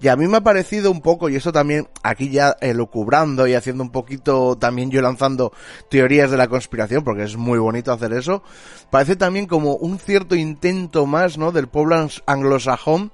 [0.00, 3.54] Y a mí me ha parecido un poco, y eso también aquí ya elucubrando y
[3.54, 5.52] haciendo un poquito, también yo lanzando
[5.90, 8.44] teorías de la conspiración, porque es muy bonito hacer eso,
[8.90, 11.50] parece también como un cierto intento más, ¿no?
[11.50, 13.10] Del pueblo anglosajón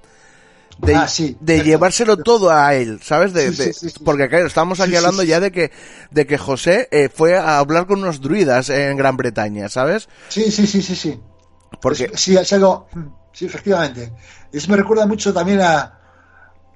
[0.79, 3.33] de, Ah, sí, de cierto, llevárselo todo a él, ¿sabes?
[3.33, 3.97] De, Sí, sí, de- sí, sí.
[4.05, 5.71] porque claro, estamos aquí hablando ya de que,
[6.11, 10.09] de que José eh, fue a hablar con unos druidas en Gran Bretaña, ¿sabes?
[10.29, 11.21] Sí, sí, sí, sí, sí.
[11.81, 12.89] Porque, Es- sí, es algo.
[13.33, 14.13] Sí, efectivamente.
[14.53, 15.99] Eso me recuerda mucho también a,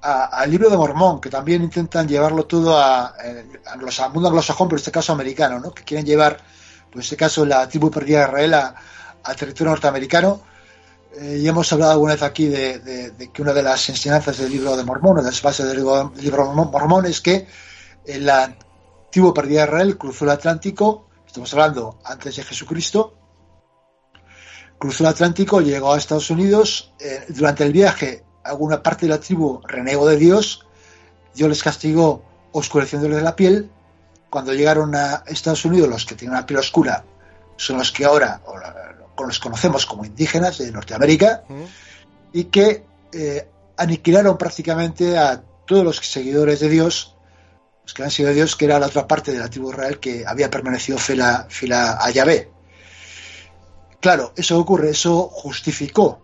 [0.01, 4.11] a- al libro de Mormón, que también intentan llevarlo todo a, eh, a los- al
[4.13, 5.71] mundo anglosajón, pero en este caso americano, ¿no?
[5.73, 6.37] Que quieren llevar,
[6.91, 8.75] pues en este caso, la tribu perdida de Israel a-
[9.23, 10.41] al territorio norteamericano.
[11.17, 14.77] Eh, ya hemos hablado alguna vez aquí de, que una de las enseñanzas del libro
[14.77, 17.47] de Mormón, de las bases del libro, del libro Mormón, es que
[18.05, 18.55] la
[19.11, 23.15] tribu perdida de Israel cruzó el Atlántico, estamos hablando antes de Jesucristo,
[24.77, 26.93] cruzó el Atlántico, llegó a Estados Unidos.
[26.99, 30.65] eh, durante el viaje, alguna parte de la tribu renegó de Dios.
[31.35, 33.69] Dios les castigó oscureciéndoles la piel.
[34.29, 37.03] Cuando llegaron a Estados Unidos, los que tienen una piel oscura
[37.59, 38.41] son los que ahora
[39.27, 41.43] los conocemos como indígenas de Norteamérica
[42.33, 47.15] y que eh, aniquilaron prácticamente a todos los seguidores de Dios,
[47.83, 49.99] los que han sido de Dios, que era la otra parte de la tribu Israel
[49.99, 52.49] que había permanecido fiel a, fiel a- a Yahvé.
[53.99, 56.21] Claro, eso ocurre, eso justificó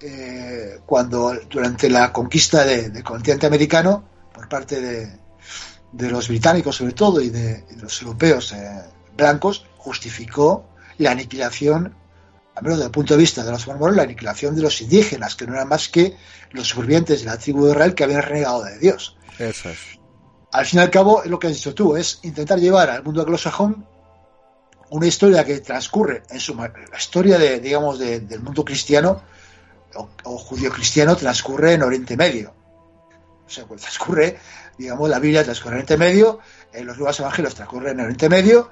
[0.00, 5.18] eh, cuando durante la conquista de- del continente americano por parte de,
[5.90, 8.80] de los británicos sobre todo y de, y de los europeos eh,
[9.16, 10.64] blancos, justificó
[10.98, 11.94] la aniquilación,
[12.54, 15.34] al menos desde el punto de vista de los mormones, la aniquilación de los indígenas,
[15.36, 16.16] que no eran más que
[16.52, 19.16] los supervivientes de la tribu de Israel que habían renegado de Dios.
[19.38, 19.78] eso es.
[20.52, 23.02] Al fin y al cabo, es lo que has dicho tú, es intentar llevar al
[23.04, 23.86] mundo anglosajón
[24.90, 29.22] una historia que transcurre en su la historia de, digamos, de- del mundo cristiano
[29.94, 32.54] o, o judío cristiano transcurre en Oriente Medio.
[33.46, 34.38] O sea, pues transcurre,
[34.78, 36.38] digamos, la Biblia transcurre en Oriente Medio,
[36.72, 38.70] eh, los nuevos evangelios transcurren en Oriente Medio,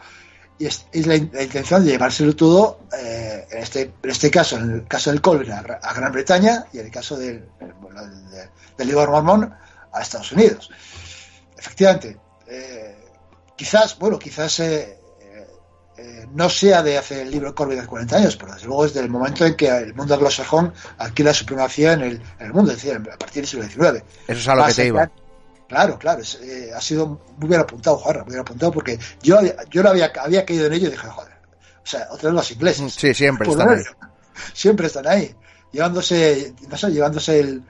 [0.59, 4.31] y es, es la, in- la intención de llevárselo todo, eh, en, este, en este
[4.31, 7.17] caso, en el caso del Colbert, a, Gra- a Gran Bretaña, y en el caso
[7.17, 7.45] del,
[7.81, 8.31] bueno, del,
[8.77, 9.55] del- libro Mormón,
[9.93, 10.71] a Estados Unidos.
[11.59, 12.17] Efectivamente,
[12.49, 12.97] eh,
[13.57, 15.47] quizás, bueno, quizás eh, eh,
[15.99, 18.95] eh, no sea de hace el libro Corbett de 40 años, pero desde luego es
[18.95, 22.73] del momento en que el mundo anglosajón adquiere la supremacía en el, en el mundo,
[22.73, 24.05] es decir, a partir del siglo XIX.
[24.29, 25.11] Eso es a lo que te iba.
[25.69, 29.41] Claro, claro, es, eh, ha sido muy bien apuntado, Juanra, muy bien apuntado, porque yo,
[29.69, 32.51] yo lo había, había caído en ello y dije, joder, o sea, otra vez los
[32.53, 32.93] ingleses.
[32.93, 33.85] Sí, siempre Pues están ahí.
[34.53, 35.35] Siempre están ahí,
[35.73, 37.63] llevándose, no sé, llevándose el,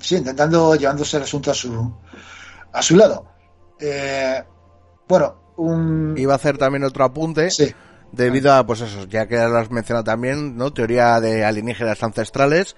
[0.00, 1.94] sí, intentando llevándose el asunto a su,
[2.72, 3.26] a su lado.
[3.80, 4.44] Eh,
[5.08, 7.50] bueno, un, Iba a hacer también otro apunte.
[7.50, 7.74] sí,
[8.12, 10.72] debido a, pues eso, ya que lo has mencionado también, ¿no?
[10.72, 12.76] Teoría de alienígenas ancestrales,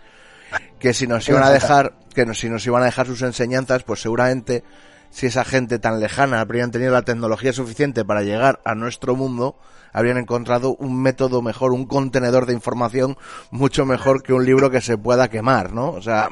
[0.79, 4.01] que si nos iban a dejar, que si nos iban a dejar sus enseñanzas, pues
[4.01, 4.65] seguramente,
[5.11, 9.57] si esa gente tan lejana habrían tenido la tecnología suficiente para llegar a nuestro mundo,
[9.93, 13.19] habrían encontrado un método mejor, un contenedor de información
[13.51, 15.91] mucho mejor que un libro que se pueda quemar, ¿no?
[15.91, 16.29] O sea,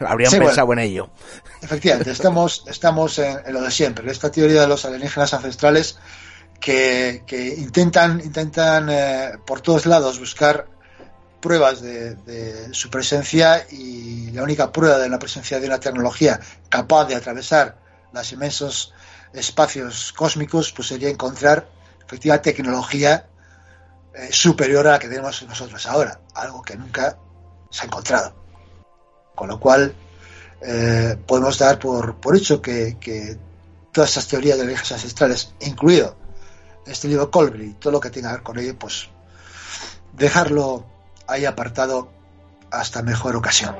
[0.00, 0.50] habrían Sí, bueno.
[0.50, 1.10] pensado en ello.
[1.62, 5.98] Efectivamente, estamos, estamos en, en lo de siempre, en esta teoría de los alienígenas ancestrales
[6.60, 10.66] que, que intentan, intentan eh, por todos lados buscar
[11.40, 17.06] pruebas de, su presencia y la única prueba de la presencia de una tecnología capaz
[17.06, 17.78] de atravesar
[18.12, 18.94] los inmensos
[19.32, 21.68] espacios cósmicos pues sería encontrar
[22.06, 23.26] efectiva tecnología
[24.14, 27.18] eh, superior a la que tenemos nosotros ahora, algo que nunca
[27.70, 28.34] se ha encontrado.
[29.34, 29.94] Con lo cual,
[30.62, 33.38] eh, podemos dar por, hecho que,
[33.92, 36.16] todas estas teorías de alienígenas ancestrales, incluido
[36.86, 39.08] este libro Colbert y todo lo que tenga que ver con ello, pues
[40.12, 40.86] dejarlo
[41.28, 42.08] ahí apartado
[42.70, 43.76] hasta mejor ocasión.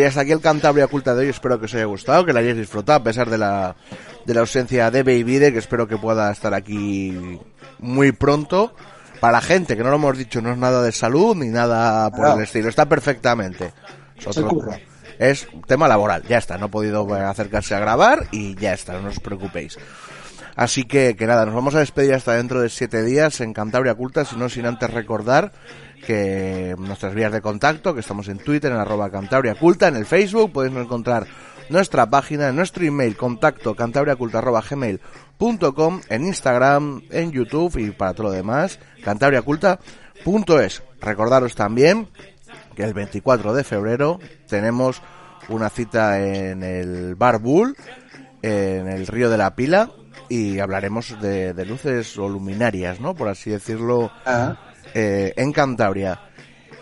[0.00, 1.28] Y hasta aquí el Cantabria Oculta de hoy.
[1.28, 3.76] Espero que os haya gustado, que lo hayáis disfrutado, a pesar de la,
[4.24, 7.38] de la ausencia de Baby que espero que pueda estar aquí
[7.78, 8.74] muy pronto.
[9.20, 12.10] Para la gente, que no lo hemos dicho, no es nada de salud ni nada
[12.10, 12.34] por No.
[12.36, 12.68] el estilo.
[12.70, 13.72] Está perfectamente.
[14.48, 14.78] Curra.
[15.18, 16.56] es tema laboral, ya está.
[16.58, 19.76] No ha podido eh, acercarse a grabar y ya está, no os preocupéis.
[20.56, 23.94] Así que, que nada, nos vamos a despedir hasta dentro de siete días en Cantabria
[23.94, 25.52] Culta, si no sin antes recordar
[26.06, 30.06] que nuestras vías de contacto, que estamos en Twitter, en arroba Cantabria Culta, en el
[30.06, 31.26] Facebook, podéis encontrar
[31.68, 38.24] nuestra página, nuestro email, contacto cantabriaculta arroba gmail.com, en Instagram, en YouTube y para todo
[38.24, 40.82] lo demás, cantabriaculta.es.
[41.00, 42.08] Recordaros también
[42.74, 45.00] que el 24 de febrero tenemos
[45.48, 47.76] una cita en el Bar Bull,
[48.42, 49.90] en el Río de la Pila,
[50.30, 53.14] y hablaremos de, de luces o luminarias, ¿no?
[53.14, 54.56] Por así decirlo, Ah,
[54.94, 56.20] eh, en Cantabria.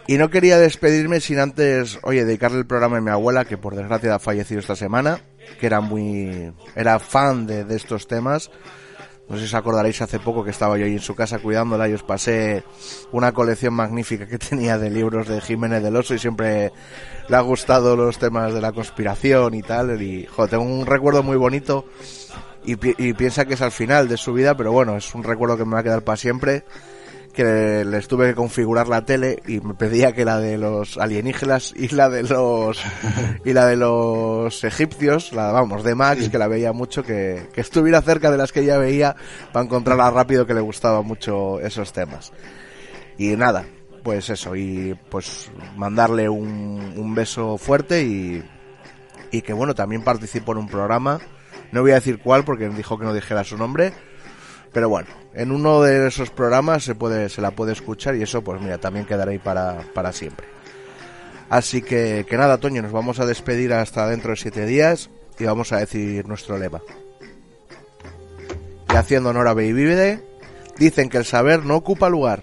[0.06, 3.74] Y no quería despedirme sin antes, oye, dedicarle el programa a mi abuela, que por
[3.74, 5.20] desgracia ha fallecido esta semana,
[5.58, 8.50] que era muy, era fan de, de estos temas.
[9.28, 11.88] No sé si os acordaréis hace poco que estaba yo ahí en su casa cuidándola
[11.88, 12.64] y os pasé
[13.12, 16.72] una colección magnífica que tenía de libros de Jiménez del Oso y siempre
[17.28, 20.00] le ha gustado los temas de la conspiración y tal.
[20.00, 21.84] Y, joder, tengo un recuerdo muy bonito
[22.72, 25.22] y, pi- y piensa que es al final de su vida, pero bueno, es un
[25.24, 26.64] recuerdo que me va a quedar para siempre.
[27.32, 31.72] Que les tuve que configurar la tele y me pedía que la de los alienígenas
[31.76, 32.82] y la de los
[33.44, 37.60] y la de los egipcios, la vamos, de Max, que la veía mucho, que, que
[37.60, 39.14] estuviera cerca de las que ella veía
[39.52, 42.32] para encontrarla rápido que le gustaba mucho esos temas.
[43.18, 43.66] Y nada,
[44.02, 48.42] pues eso, y pues mandarle un, un beso fuerte y,
[49.30, 51.20] y que bueno, también participó en un programa,
[51.72, 53.92] no voy a decir cuál porque dijo que no dijera su nombre,
[54.72, 58.42] pero bueno, en uno de esos programas se puede, se la puede escuchar y eso
[58.42, 60.46] pues mira, también quedará ahí para, para siempre.
[61.50, 65.44] Así que, que nada, Toño, nos vamos a despedir hasta dentro de siete días y
[65.44, 66.82] vamos a decir nuestro lema.
[68.92, 70.22] Y haciendo honor a Beivide,
[70.78, 72.42] dicen que el saber no ocupa lugar.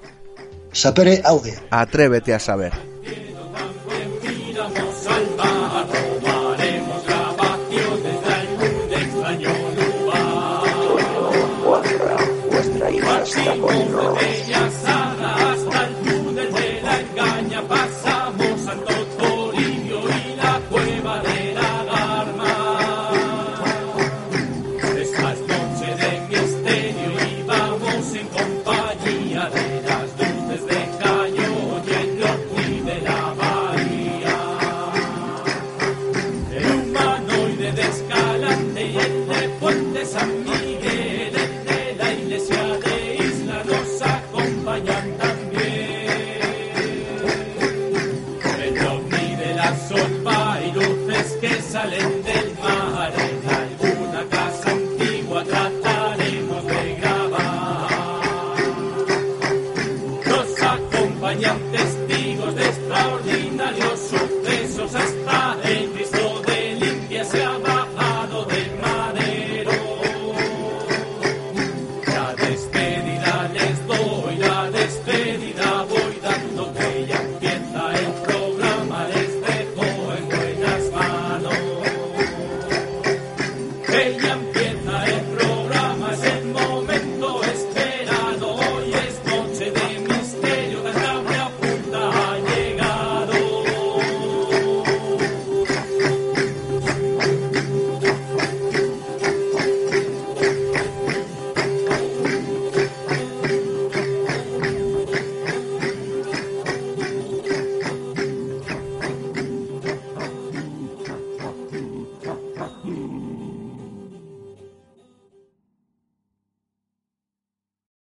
[0.72, 1.54] sapere aude.
[1.70, 2.74] Atrévete a saber.